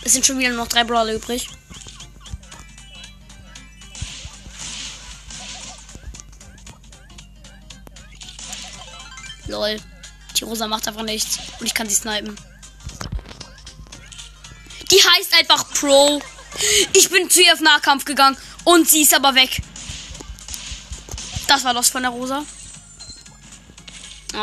Es 0.03 0.15
sind 0.15 0.25
schon 0.25 0.39
wieder 0.39 0.49
nur 0.49 0.65
noch 0.65 0.69
drei 0.69 0.85
Brawler 0.85 1.13
übrig. 1.13 1.47
Lol. 9.49 9.79
Die 10.35 10.45
Rosa 10.45 10.67
macht 10.67 10.89
einfach 10.89 11.03
nichts. 11.03 11.39
Und 11.59 11.67
ich 11.67 11.75
kann 11.75 11.91
sie 11.91 11.95
snipen. 11.95 12.39
Die 14.91 14.97
heißt 14.97 15.35
einfach 15.39 15.69
Pro. 15.75 16.23
Ich 16.95 17.11
bin 17.11 17.29
zu 17.29 17.43
ihr 17.43 17.53
auf 17.53 17.61
Nahkampf 17.61 18.07
gegangen. 18.07 18.39
Und 18.65 18.89
sie 18.89 19.03
ist 19.03 19.13
aber 19.13 19.35
weg. 19.35 19.61
Das 21.47 21.65
war 21.65 21.75
los 21.75 21.91
von 21.91 22.01
der 22.01 22.13
Rosa. 22.13 22.47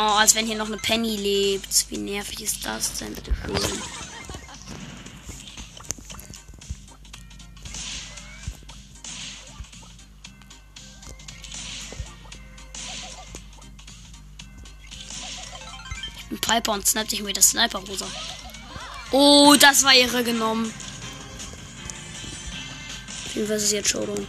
als 0.00 0.36
wenn 0.36 0.46
hier 0.46 0.54
noch 0.54 0.68
eine 0.68 0.76
Penny 0.76 1.16
lebt. 1.16 1.90
Wie 1.90 1.98
nervig 1.98 2.40
ist 2.40 2.64
das 2.64 2.98
denn? 2.98 3.12
Bitte 3.16 3.34
schön. 3.34 3.56
Ich 16.16 16.28
bin 16.28 16.40
Piper 16.40 16.72
und 16.74 16.86
snappt 16.86 17.10
sich 17.10 17.20
mir 17.24 17.32
das 17.32 17.50
Sniper-Rosa. 17.50 18.06
Oh, 19.10 19.56
das 19.58 19.82
war 19.82 19.94
ihre 19.94 20.22
genommen. 20.22 20.72
Was 23.34 23.64
ist 23.64 23.72
jetzt 23.72 23.88
Showdown? 23.88 24.24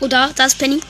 Oh, 0.00 0.08
da, 0.08 0.30
da 0.34 0.44
ist 0.44 0.58
Penny. 0.58 0.82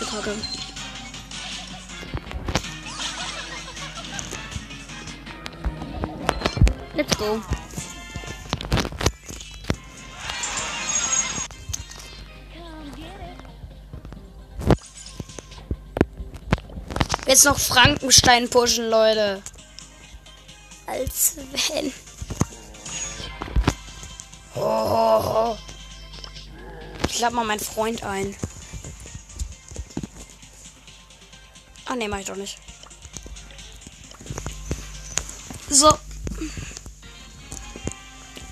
Du 0.00 0.06
Kacke. 0.06 0.34
Let's 6.94 7.18
go. 7.18 7.42
Jetzt 17.26 17.44
noch 17.44 17.58
Frankenstein 17.58 18.48
pushen, 18.48 18.88
Leute. 18.88 19.42
Als 20.86 21.36
wenn. 21.52 21.92
Oh. 24.54 25.58
Ich 27.06 27.20
lade 27.20 27.34
mal 27.34 27.44
meinen 27.44 27.60
Freund 27.60 28.02
ein. 28.02 28.34
Ah, 31.90 31.96
ne, 31.96 32.08
mach 32.08 32.20
ich 32.20 32.26
doch 32.26 32.36
nicht. 32.36 32.56
So. 35.68 35.88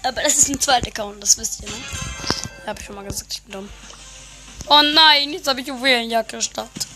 Aber 0.02 0.22
das 0.22 0.38
ist 0.38 0.48
ein 0.48 0.60
zweiter 0.60 0.88
Account, 0.88 1.22
das 1.22 1.38
wisst 1.38 1.62
ihr, 1.62 1.68
ne? 1.68 1.76
Hab 2.66 2.80
ich 2.80 2.86
schon 2.86 2.96
mal 2.96 3.04
gesagt, 3.04 3.32
ich 3.32 3.42
bin 3.42 3.52
dumm. 3.52 3.68
Oh 4.66 4.82
nein, 4.82 5.32
jetzt 5.32 5.46
habe 5.46 5.60
ich 5.60 5.68
Juwelenjagd 5.68 6.32
gestartet. 6.32 6.88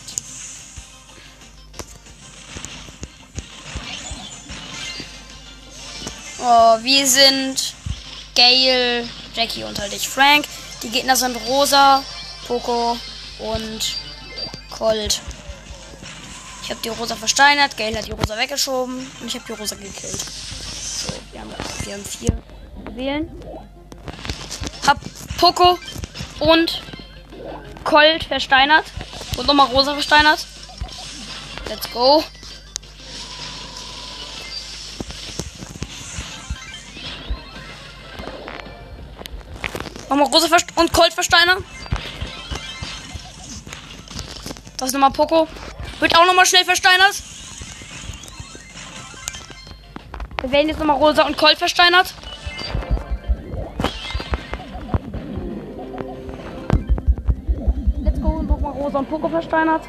Oh, 6.39 6.77
wir 6.81 7.07
sind 7.07 7.73
Gail, 8.35 9.07
Jackie 9.33 9.63
und 9.63 9.79
halt 9.79 9.93
ich 9.93 10.09
Frank. 10.09 10.45
Die 10.81 10.89
Gegner 10.89 11.15
sind 11.15 11.37
Rosa, 11.47 12.03
Poco 12.47 12.97
und 13.39 13.95
Colt. 14.69 15.21
Ich 16.63 16.69
habe 16.69 16.79
die 16.81 16.89
Rosa 16.89 17.17
versteinert, 17.17 17.75
Gail 17.75 17.95
hat 17.97 18.07
die 18.07 18.11
Rosa 18.11 18.37
weggeschoben 18.37 19.11
und 19.19 19.27
ich 19.27 19.35
habe 19.35 19.43
die 19.45 19.51
Rosa 19.51 19.75
gekillt. 19.75 20.15
So, 20.15 21.11
wir 21.33 21.41
haben, 21.41 21.53
wir 21.83 21.93
haben 21.93 22.05
vier 22.05 22.41
Wählen. 22.95 23.29
Hab 24.87 24.97
Poco 25.37 25.77
und 26.39 26.81
Colt 27.83 28.23
versteinert 28.23 28.85
und 29.35 29.45
nochmal 29.45 29.67
Rosa 29.67 29.93
versteinert. 29.93 30.45
Let's 31.67 31.91
go. 31.91 32.23
Nochmal 40.09 40.27
Rosa 40.27 40.47
und 40.75 40.93
Colt 40.93 41.13
versteinern. 41.13 41.65
Das 44.77 44.87
ist 44.87 44.93
nochmal 44.93 45.11
Poco. 45.11 45.49
Wird 45.99 46.17
auch 46.17 46.25
nochmal 46.25 46.45
schnell 46.45 46.65
versteinert. 46.65 47.21
Wir 50.41 50.51
werden 50.51 50.67
jetzt 50.67 50.79
nochmal 50.79 50.97
Rosa 50.97 51.23
und 51.23 51.37
Colt 51.37 51.57
versteinert. 51.57 52.13
Let's 58.03 58.21
go. 58.21 58.41
Nochmal 58.41 58.73
Rosa 58.73 58.99
und 58.99 59.09
Poco 59.09 59.29
versteinert. 59.29 59.83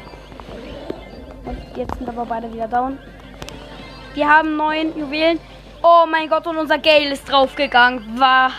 Und 1.43 1.57
jetzt 1.75 1.97
sind 1.97 2.07
aber 2.07 2.25
beide 2.25 2.51
wieder 2.53 2.69
down. 2.69 2.97
Wir 4.13 4.29
haben 4.29 4.55
neun 4.55 4.97
Juwelen. 4.97 5.39
Oh 5.83 6.05
mein 6.09 6.29
Gott, 6.29 6.47
und 6.47 6.57
unser 6.57 6.77
Gale 6.77 7.11
ist 7.11 7.25
draufgegangen. 7.25 8.17
Was 8.17 8.53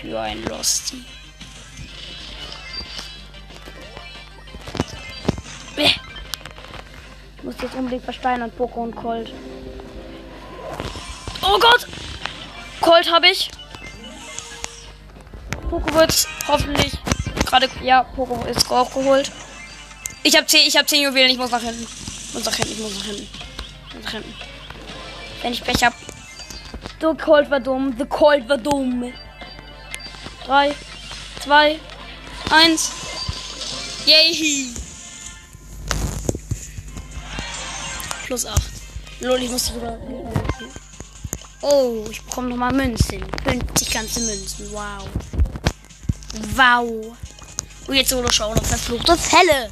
für 0.00 0.20
ein 0.20 0.44
Lost. 0.44 0.94
Muss 7.42 7.54
jetzt 7.60 7.74
unbedingt 7.74 8.04
versteinern, 8.04 8.50
Poco 8.50 8.82
und 8.82 8.94
Colt. 8.94 9.32
Oh 11.42 11.58
Gott! 11.58 11.86
Colt 12.80 13.12
habe 13.12 13.28
ich. 13.28 13.50
Poco 15.68 15.94
wird 15.94 16.28
hoffentlich 16.48 16.92
gerade. 17.46 17.68
Ja, 17.82 18.02
Poco 18.02 18.44
ist 18.46 18.70
auch 18.70 18.92
geholt. 18.92 19.30
Ich 20.22 20.36
habe 20.36 20.46
10, 20.46 20.66
ich 20.66 20.76
habe 20.76 20.86
10 20.86 21.02
Juwelen, 21.02 21.30
ich 21.30 21.38
muss 21.38 21.50
nach 21.50 21.60
hinten. 21.60 21.82
Ich 21.82 22.34
muss 22.34 22.44
nach 22.44 22.54
hinten, 22.54 22.72
ich 22.72 22.78
muss 22.78 22.94
nach 22.98 23.04
hinten. 23.04 23.28
Ich 23.88 23.94
muss 23.94 24.04
nach 24.04 24.12
hinten. 24.12 24.34
Wenn 25.42 25.52
ich 25.52 25.64
Pech 25.64 25.84
hab. 25.84 25.94
The 27.00 27.16
Colt 27.20 27.50
war 27.50 27.60
dumm. 27.60 27.94
The 27.98 28.06
Colt 28.06 28.48
war 28.48 28.58
dumm. 28.58 29.12
3, 30.46 30.74
2, 31.40 31.80
1. 32.50 32.92
Yay! 34.06 34.81
Plus 38.32 38.46
8. 38.46 38.62
Lol, 39.20 39.42
ich 39.42 39.50
muss 39.50 39.66
sogar. 39.66 39.98
Oh, 41.60 42.02
ich 42.10 42.22
bekomme 42.22 42.48
nochmal 42.48 42.72
Münzen. 42.72 43.22
50 43.44 43.90
ganze 43.90 44.20
Münzen. 44.20 44.72
Wow. 44.72 45.06
Wow. 46.56 47.14
Und 47.86 47.94
jetzt 47.94 48.08
solo 48.08 48.30
schauen 48.30 48.58
auf 48.58 48.66
verfluchte 48.66 49.18
Fälle. 49.18 49.70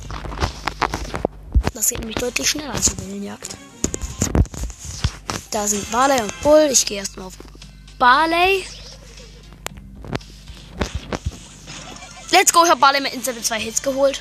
Das 1.73 1.89
geht 1.89 2.01
nämlich 2.01 2.19
deutlich 2.19 2.51
schneller 2.51 2.75
als 2.75 2.91
Juwelenjagd. 2.91 3.57
Da 5.53 5.67
sind 5.67 5.91
Barley 5.91 6.21
und 6.21 6.43
Bull. 6.43 6.69
Ich 6.71 6.85
gehe 6.85 6.99
erstmal 6.99 7.29
auf 7.29 7.39
Barley. 7.99 8.67
Let's 12.31 12.53
go, 12.53 12.63
ich 12.65 12.71
habe 12.71 12.79
Barley 12.79 13.01
mit 13.01 13.15
Instant 13.15 13.43
zwei 13.43 13.59
Hits 13.59 13.83
geholt. 13.83 14.21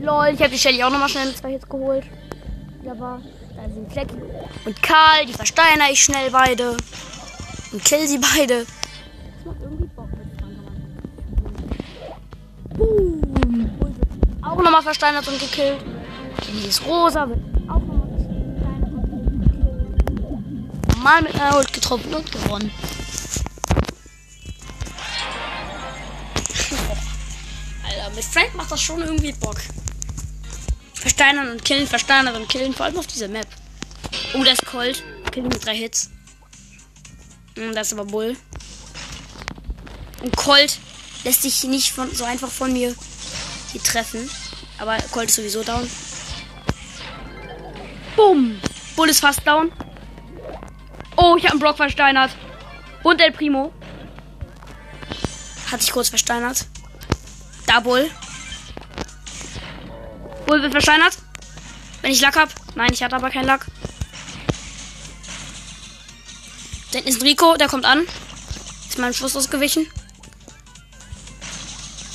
Lol, 0.00 0.28
ich 0.32 0.40
habe 0.40 0.50
die 0.50 0.58
Shelly 0.58 0.82
auch 0.82 0.90
nochmal 0.90 1.10
schnell 1.10 1.26
mit 1.26 1.36
zwei 1.36 1.50
Hits 1.50 1.68
geholt. 1.68 2.04
Da 2.82 2.98
war, 2.98 3.20
da 3.54 3.62
sind 3.68 3.92
Flecky 3.92 4.14
und 4.64 4.82
Karl, 4.82 5.26
die 5.26 5.34
versteiner 5.34 5.90
ich 5.90 6.02
schnell 6.02 6.30
beide. 6.30 6.76
Und 7.72 7.84
kill 7.84 8.06
sie 8.08 8.18
beide. 8.18 8.64
Das 8.64 9.44
macht 9.44 9.60
irgendwie 9.60 9.84
Bock 9.94 10.08
mit 10.16 10.30
Boom. 12.78 13.70
Auch 14.42 14.62
nochmal 14.62 14.82
versteinert 14.82 15.28
und 15.28 15.38
gekillt. 15.38 15.84
Die 16.48 16.68
ist 16.68 16.86
rosa, 16.86 17.28
wird 17.28 17.38
auch 17.68 17.80
nochmal 17.80 18.08
versteinert 18.08 18.92
und 18.92 19.02
gekillt. 19.42 20.96
Mal 21.02 21.22
mit 21.22 21.34
einer 21.34 21.58
Ult 21.58 21.72
getroffen 21.74 22.14
und 22.14 22.32
gewonnen. 22.32 22.70
Alter, 27.86 28.10
mit 28.14 28.24
Frank 28.24 28.54
macht 28.54 28.72
das 28.72 28.80
schon 28.80 29.02
irgendwie 29.02 29.32
Bock. 29.32 29.58
Versteinern 31.00 31.50
und 31.50 31.64
killen, 31.64 31.86
versteinern 31.86 32.36
und 32.36 32.46
killen, 32.46 32.74
vor 32.74 32.84
allem 32.84 32.98
auf 32.98 33.06
dieser 33.06 33.28
Map. 33.28 33.46
Oh, 34.34 34.44
das 34.44 34.58
ist 34.58 34.66
Colt. 34.66 35.02
Kill 35.32 35.44
ihn 35.44 35.48
mit 35.48 35.64
drei 35.64 35.74
Hits. 35.74 36.10
Hm, 37.56 37.74
das 37.74 37.86
ist 37.86 37.92
aber 37.94 38.04
Bull. 38.04 38.36
Und 40.22 40.36
Colt 40.36 40.78
lässt 41.24 41.40
sich 41.40 41.64
nicht 41.64 41.92
von, 41.92 42.14
so 42.14 42.24
einfach 42.24 42.50
von 42.50 42.70
mir 42.74 42.94
die 43.72 43.78
treffen. 43.78 44.28
Aber 44.76 44.98
Colt 45.10 45.30
ist 45.30 45.36
sowieso 45.36 45.62
down. 45.62 45.88
Bumm. 48.14 48.60
Bull 48.94 49.08
ist 49.08 49.20
fast 49.20 49.46
down. 49.46 49.72
Oh, 51.16 51.34
ich 51.38 51.44
habe 51.44 51.52
einen 51.52 51.60
Brock 51.60 51.78
versteinert. 51.78 52.30
Und 53.02 53.22
El 53.22 53.32
Primo. 53.32 53.72
Hat 55.72 55.80
sich 55.80 55.92
kurz 55.92 56.10
versteinert. 56.10 56.66
Da 57.66 57.80
Bull. 60.50 60.58
Bull 60.58 60.62
wird 60.62 60.72
versteinert. 60.72 61.16
Wenn 62.02 62.10
ich 62.10 62.20
Lack 62.20 62.36
hab. 62.36 62.48
Nein, 62.74 62.90
ich 62.92 63.02
hatte 63.04 63.14
aber 63.14 63.30
keinen 63.30 63.46
Lack. 63.46 63.66
Da 66.90 66.98
hinten 66.98 67.08
ist 67.08 67.20
ein 67.20 67.26
Rico, 67.26 67.56
der 67.56 67.68
kommt 67.68 67.84
an. 67.84 68.04
Ist 68.88 68.98
mein 68.98 69.14
Schuss 69.14 69.36
ausgewichen. 69.36 69.86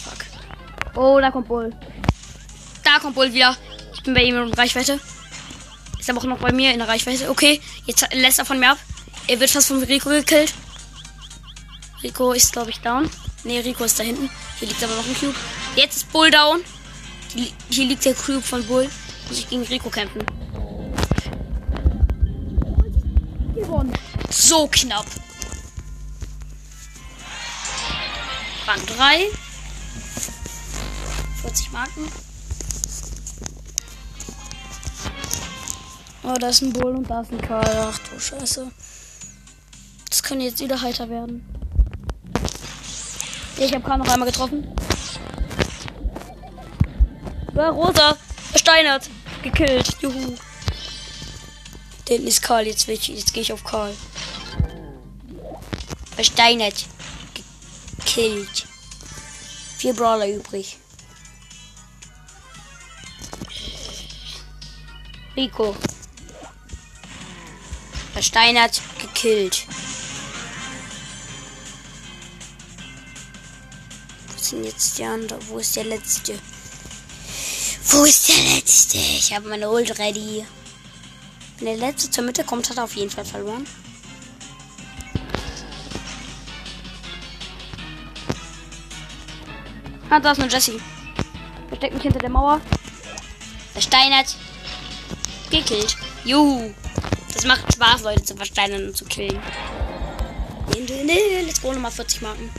Fuck. 0.04 0.98
Oh, 0.98 1.18
da 1.22 1.32
kommt 1.32 1.48
Bull. 1.48 1.74
Da 2.84 3.00
kommt 3.00 3.16
Bull 3.16 3.32
wieder. 3.32 3.56
Ich 3.94 4.04
bin 4.04 4.14
bei 4.14 4.24
ihm 4.24 4.36
in 4.36 4.54
Reichweite. 4.54 5.00
Ist 5.98 6.10
aber 6.10 6.20
auch 6.20 6.26
noch 6.26 6.40
bei 6.40 6.52
mir 6.52 6.74
in 6.74 6.80
der 6.80 6.90
Reichweite. 6.90 7.30
Okay, 7.30 7.62
jetzt 7.86 8.06
lässt 8.14 8.40
er 8.40 8.46
von 8.46 8.60
mir 8.60 8.72
ab. 8.72 8.80
Er 9.28 9.40
wird 9.40 9.50
fast 9.50 9.70
von 9.70 9.82
Rico 9.82 10.10
gekillt. 10.10 10.54
Rico 12.04 12.34
ist, 12.34 12.52
glaube 12.52 12.72
ich, 12.72 12.82
down. 12.82 13.10
Ne, 13.46 13.64
Rico 13.64 13.86
ist 13.86 13.98
da 13.98 14.04
hinten. 14.04 14.30
Hier 14.60 14.68
liegt 14.68 14.84
aber 14.84 14.96
noch 14.96 15.08
ein 15.08 15.16
Cube. 15.16 15.36
Jetzt 15.78 15.96
ist 15.96 16.12
Bull 16.12 16.30
down. 16.30 16.62
Hier, 17.36 17.86
liegt 17.86 18.06
der 18.06 18.14
Cube 18.14 18.42
von 18.42 18.66
Bull. 18.66 18.90
Muss 19.28 19.40
ich 19.40 19.50
gegen 19.50 19.64
Rico 19.64 19.90
kämpfen. 19.90 20.22
So 24.30 24.68
knapp. 24.68 25.06
Rang 28.66 28.86
3. 28.86 29.26
40 31.42 31.72
Marken. 31.72 32.08
Oh, 36.24 36.34
da 36.40 36.50
ist 36.50 36.62
ein 36.62 36.74
Bull 36.74 36.96
und 36.96 37.10
da 37.10 37.22
ist 37.22 37.32
ein 37.32 37.42
Karl. 37.42 37.92
Ach 37.92 38.00
du 38.00 38.20
Scheiße. 38.20 38.72
Das 40.10 40.24
kann 40.24 40.40
jetzt 40.42 40.62
wieder 40.62 40.82
heiter 40.82 41.10
werden. 41.10 41.46
Ich 43.58 43.74
habe 43.74 43.84
Karl 43.84 43.98
noch 43.98 44.08
einmal 44.08 44.30
getroffen. 44.30 44.68
Ja, 47.56 47.70
Rosa. 47.70 48.18
Versteinert. 48.52 49.10
Gekillt. 49.42 49.96
Juhu. 50.02 50.36
Den 52.10 52.28
ist 52.28 52.42
Karl. 52.42 52.68
Jetzt, 52.68 52.88
ich, 52.88 53.08
jetzt 53.08 53.34
gehe 53.34 53.44
ich 53.44 53.54
auf 53.54 53.64
Karl. 53.64 53.96
Versteinert. 56.16 56.86
Gekillt. 57.98 58.68
Vier 59.78 59.94
Brawler 59.94 60.28
übrig. 60.28 60.78
Rico. 65.36 65.76
Versteinert, 68.14 68.82
gekillt. 69.02 69.66
Wo 74.28 74.42
sind 74.42 74.64
jetzt 74.64 74.98
die 74.98 75.04
anderen? 75.04 75.46
Wo 75.50 75.58
ist 75.58 75.76
der 75.76 75.84
letzte? 75.84 76.40
Wo 77.96 78.04
ist 78.04 78.28
der 78.28 78.56
letzte? 78.56 78.98
Ich 78.98 79.34
habe 79.34 79.48
meine 79.48 79.70
Ult 79.70 79.98
ready. 80.00 80.46
Wenn 81.58 81.66
der 81.66 81.78
letzte 81.78 82.12
zur 82.12 82.26
Mitte 82.26 82.44
kommt, 82.44 82.70
hat 82.70 82.76
er 82.76 82.84
auf 82.84 82.94
jeden 82.98 83.10
Fall 83.10 83.24
verloren. 83.24 83.66
Ah, 90.10 90.20
da 90.20 90.34
ist 90.34 90.42
eine 90.42 90.52
Jessie. 90.52 90.82
Versteckt 91.70 91.94
mich 91.94 92.04
hinter 92.04 92.20
der 92.20 92.30
Mauer. 92.30 92.60
Versteinert. 93.72 94.36
Gekillt. 95.50 95.96
Juhu. 96.26 96.74
Das 97.34 97.46
macht 97.46 97.72
Spaß, 97.74 98.04
Leute 98.04 98.24
zu 98.24 98.36
versteinern 98.36 98.88
und 98.88 98.98
zu 98.98 99.06
killen. 99.06 99.40
Let's 101.46 101.62
go, 101.62 101.72
nochmal 101.72 101.92
40 101.92 102.22
Marken. 102.22 102.52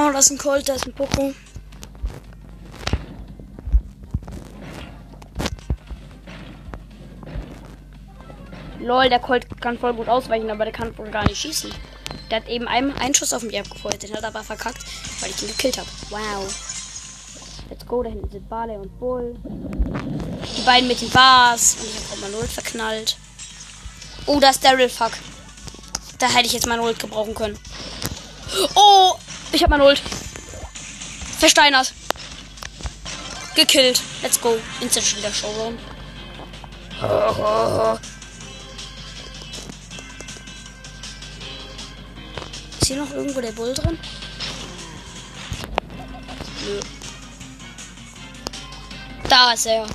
Oh, 0.00 0.12
das 0.12 0.26
ist 0.26 0.30
ein 0.30 0.38
Colt, 0.38 0.68
da 0.68 0.74
ist 0.74 0.86
ein 0.86 0.92
Poco. 0.92 1.34
Lol, 8.78 9.08
der 9.08 9.18
Colt 9.18 9.60
kann 9.60 9.76
voll 9.76 9.94
gut 9.94 10.08
ausweichen, 10.08 10.50
aber 10.50 10.64
der 10.64 10.72
kann 10.72 10.96
wohl 10.96 11.10
gar 11.10 11.24
nicht 11.24 11.40
schießen. 11.40 11.72
Der 12.30 12.40
hat 12.40 12.48
eben 12.48 12.68
einen, 12.68 12.92
einen 12.92 13.12
Schuss 13.12 13.32
auf 13.32 13.42
mich 13.42 13.58
abgefeuert, 13.58 14.00
den 14.00 14.14
hat 14.14 14.22
er 14.22 14.28
aber 14.28 14.44
verkackt, 14.44 14.84
weil 15.20 15.30
ich 15.30 15.42
ihn 15.42 15.48
gekillt 15.48 15.78
habe. 15.78 15.88
Wow. 16.10 16.44
Let's 17.68 17.84
go, 17.84 18.04
da 18.04 18.10
hinten 18.10 18.30
sind 18.30 18.48
Barley 18.48 18.76
und 18.76 19.00
Bull. 19.00 19.34
Die 19.44 20.62
beiden 20.62 20.86
mit 20.86 21.00
den 21.00 21.10
Bars. 21.10 21.76
Und 21.80 21.88
ich 21.88 21.96
habe 21.96 22.12
auch 22.12 22.30
mal 22.30 22.38
Ult 22.38 22.50
verknallt. 22.50 23.16
Oh, 24.26 24.38
da 24.38 24.50
ist 24.50 24.64
Daryl, 24.64 24.88
fuck. 24.88 25.12
Da 26.20 26.28
hätte 26.28 26.46
ich 26.46 26.52
jetzt 26.52 26.68
meine 26.68 26.82
Ult 26.82 27.00
gebrauchen 27.00 27.34
können. 27.34 27.58
Oh, 28.76 29.14
ich 29.52 29.62
habe 29.62 29.70
meine 29.70 29.84
Ult. 29.84 30.00
Versteinert. 31.38 31.92
Gekillt. 33.54 34.00
Let's 34.22 34.40
go. 34.40 34.56
Instant 34.80 35.16
wieder 35.16 35.32
Showroom. 35.32 35.78
Ist 42.80 42.86
hier 42.86 42.96
noch 42.96 43.10
irgendwo 43.12 43.40
der 43.40 43.52
Bull 43.52 43.74
drin? 43.74 43.98
Nö. 46.64 46.80
Da 49.28 49.52
ist 49.52 49.66
er. 49.66 49.86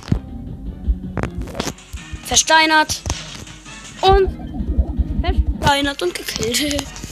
Versteinert. 2.26 3.00
Und 4.00 4.44
versteinert 5.22 6.02
und 6.02 6.14
gekillt. 6.14 6.84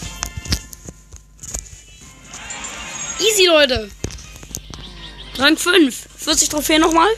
Easy, 3.22 3.46
Leute. 3.46 3.90
Rang 5.36 5.56
5. 5.56 6.08
40 6.16 6.48
Trophäen 6.48 6.80
nochmal. 6.80 7.08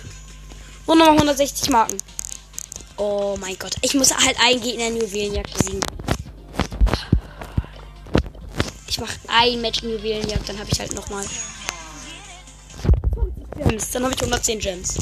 Und 0.87 0.99
nochmal 0.99 1.15
160 1.15 1.71
Marken. 1.71 1.97
Oh 2.97 3.37
mein 3.41 3.59
Gott. 3.59 3.75
Ich 3.81 3.95
muss 3.95 4.15
halt 4.15 4.37
einen 4.41 4.61
Gegner 4.61 4.89
in 4.89 4.97
Juwelenjagd 4.97 5.57
besiegen. 5.57 5.81
Ich 8.87 9.01
mache 9.01 9.19
ein 9.29 9.61
Match 9.61 9.83
in 9.83 9.91
Juwelenjagd, 9.91 10.49
dann 10.49 10.59
habe 10.59 10.69
ich 10.71 10.79
halt 10.79 10.95
nochmal. 10.95 11.25
Gems. 13.57 13.91
Dann 13.91 14.05
habe 14.05 14.15
ich 14.15 14.21
110 14.21 14.59
Gems. 14.59 14.95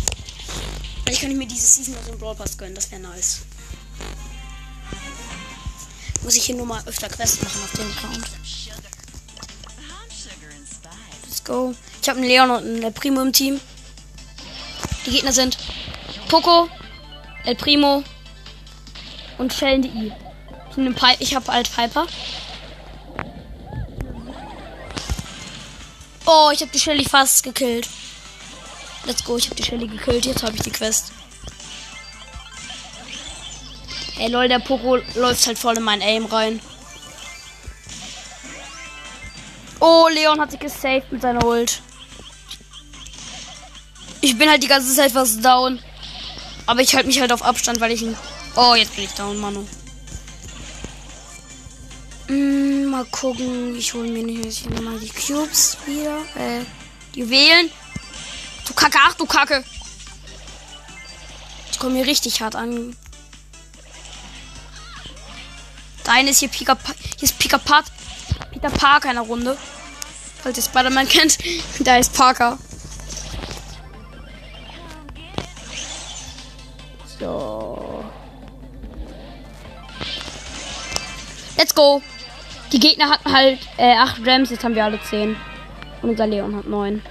Ich 1.10 1.20
könnte 1.20 1.36
mir 1.36 1.46
diese 1.46 1.66
Season 1.66 1.94
noch 1.94 2.02
so 2.04 2.12
einen 2.12 2.20
Brawl 2.20 2.34
Pass 2.34 2.56
gönnen. 2.56 2.74
Das 2.74 2.90
wäre 2.90 3.02
nice. 3.02 3.40
Muss 6.22 6.36
ich 6.36 6.44
hier 6.44 6.54
nur 6.54 6.66
mal 6.66 6.82
öfter 6.86 7.08
Quests 7.08 7.42
machen 7.42 7.62
auf 7.62 7.72
dem 7.72 7.90
Account. 7.90 8.41
Go. 11.44 11.74
Ich 12.00 12.08
habe 12.08 12.18
einen 12.18 12.28
Leon 12.28 12.50
und 12.50 12.58
einen 12.58 12.82
El 12.82 12.92
Primo 12.92 13.20
im 13.20 13.32
Team. 13.32 13.60
Die 15.06 15.10
Gegner 15.10 15.32
sind 15.32 15.56
Poco, 16.28 16.68
El 17.44 17.56
Primo 17.56 18.04
und 19.38 19.62
I. 19.62 20.12
Ich, 21.18 21.34
habe 21.34 21.52
halt 21.52 21.74
Piper. 21.74 22.06
Oh, 26.24 26.50
ich 26.52 26.60
habe 26.60 26.70
die 26.72 26.78
Shelly 26.78 27.04
fast 27.04 27.42
gekillt. 27.42 27.88
Let's 29.04 29.24
go, 29.24 29.36
ich 29.36 29.46
habe 29.46 29.56
die 29.56 29.64
Shelly 29.64 29.88
gekillt. 29.88 30.24
Jetzt 30.24 30.42
habe 30.42 30.54
ich 30.54 30.62
die 30.62 30.70
Quest. 30.70 31.12
Ey, 34.18 34.28
lol, 34.28 34.46
der 34.46 34.60
Poco 34.60 34.96
läuft 35.14 35.46
halt 35.46 35.58
voll 35.58 35.76
in 35.76 35.82
mein 35.82 36.00
Aim 36.00 36.26
rein. 36.26 36.60
Oh, 39.84 40.06
Leon 40.12 40.40
hat 40.40 40.52
sich 40.52 40.60
gesaved 40.60 41.10
mit 41.10 41.22
seiner 41.22 41.44
Ult. 41.44 41.80
Ich 44.20 44.38
bin 44.38 44.48
halt 44.48 44.62
die 44.62 44.68
ganze 44.68 44.94
Zeit 44.94 45.10
fast 45.10 45.44
down. 45.44 45.80
Aber 46.66 46.80
ich 46.80 46.94
halte 46.94 47.08
mich 47.08 47.18
halt 47.20 47.32
auf 47.32 47.42
Abstand, 47.42 47.80
weil 47.80 47.90
ich 47.90 48.02
ihn. 48.02 48.16
Oh, 48.54 48.74
jetzt 48.76 48.94
bin 48.94 49.04
ich 49.04 49.10
down, 49.10 49.40
Manu. 49.40 49.66
Mm, 52.28 52.84
mal 52.84 53.04
gucken. 53.06 53.74
Ich 53.76 53.92
hole 53.92 54.08
mir 54.08 54.22
nicht 54.22 54.58
hier 54.60 54.70
nochmal 54.70 55.00
die 55.00 55.08
Cubes 55.08 55.76
wieder. 55.84 56.18
Äh, 56.36 56.60
die 57.16 57.20
Juwelen. 57.20 57.68
Du 58.68 58.74
Kacke, 58.74 58.98
ach 59.02 59.14
du 59.14 59.26
Kacke. 59.26 59.64
Ich 61.72 61.78
komme 61.80 61.94
mir 61.94 62.06
richtig 62.06 62.40
hart 62.40 62.54
an. 62.54 62.96
Da 66.04 66.12
eine 66.12 66.30
ist 66.30 66.38
hier 66.38 66.48
Pika, 66.48 66.76
Pa- 66.76 66.94
hier 67.18 67.24
ist 67.24 67.36
Pika 67.40 67.58
Peter 68.62 68.76
Parker 68.76 69.10
in 69.10 69.16
der 69.16 69.24
Runde. 69.24 69.56
Falls 70.42 70.56
ihr 70.56 70.62
Spider-Man 70.62 71.08
kennt, 71.08 71.38
da 71.80 71.96
ist 71.96 72.14
Parker. 72.14 72.58
So. 77.18 78.04
Let's 81.56 81.74
go. 81.74 82.00
Die 82.72 82.78
Gegner 82.78 83.10
hatten 83.10 83.32
halt 83.32 83.58
äh, 83.76 83.94
8 83.94 84.24
Gems, 84.24 84.50
jetzt 84.50 84.64
haben 84.64 84.74
wir 84.74 84.84
alle 84.84 85.00
10. 85.00 85.36
Und 86.00 86.10
unser 86.10 86.26
Leon 86.26 86.56
hat 86.56 86.66
9. 86.66 87.02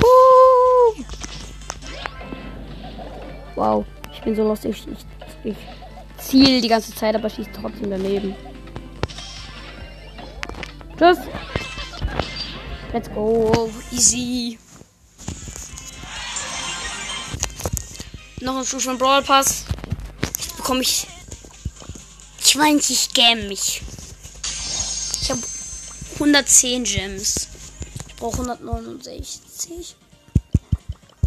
Uh. 0.00 1.02
Wow, 3.54 3.86
ich 4.12 4.20
bin 4.20 4.36
so 4.36 4.46
lustig. 4.46 4.86
Ich, 5.42 5.50
ich 5.50 5.56
ziel 6.18 6.60
die 6.60 6.68
ganze 6.68 6.94
Zeit, 6.94 7.14
aber 7.14 7.28
schießt 7.28 7.50
trotzdem 7.60 7.90
daneben. 7.90 8.34
Tschüss. 10.98 11.18
Let's 12.90 13.10
go. 13.10 13.70
Easy. 13.92 14.58
Noch 18.40 18.56
ein 18.56 18.64
Schuh 18.64 18.80
von 18.80 18.96
Brawl 18.96 19.22
Pass. 19.22 19.64
Jetzt 20.22 20.56
bekomme 20.56 20.80
ich 20.80 21.06
20 22.40 23.12
Gems. 23.12 23.80
Ich 25.20 25.30
habe 25.30 25.42
110 26.14 26.84
Gems. 26.84 27.48
Ich 28.08 28.16
brauche 28.16 28.40
169. 28.50 29.96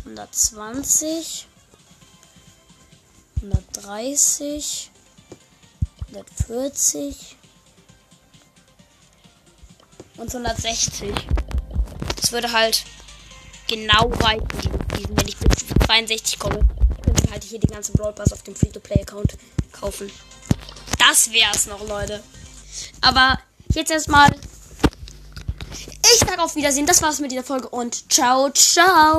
120. 0.05 1.47
130. 3.43 4.91
140. 6.07 7.38
Und 10.19 10.27
160. 10.27 11.11
Das 12.17 12.31
würde 12.31 12.51
halt 12.51 12.83
genau 13.67 14.09
reichen, 14.19 14.47
wenn 15.09 15.27
ich 15.27 15.37
bis 15.37 15.65
62 15.85 16.37
komme. 16.37 16.59
Könnte 17.03 17.23
ich 17.25 17.31
halt 17.31 17.43
hier 17.43 17.59
den 17.59 17.71
ganzen 17.71 17.93
Brawl 17.93 18.13
Pass 18.13 18.33
auf 18.33 18.43
dem 18.43 18.55
Free-to-Play-Account 18.55 19.37
kaufen. 19.71 20.11
Das 20.97 21.31
wär's 21.31 21.67
noch, 21.67 21.87
Leute. 21.87 22.21
Aber 23.01 23.39
jetzt 23.73 23.91
erstmal. 23.91 24.29
Ich 25.71 26.19
sage 26.19 26.41
auf 26.41 26.55
Wiedersehen. 26.55 26.85
Das 26.85 27.01
war's 27.01 27.19
mit 27.19 27.31
dieser 27.31 27.43
Folge 27.43 27.69
und 27.69 28.11
ciao, 28.11 28.49
ciao. 28.49 29.17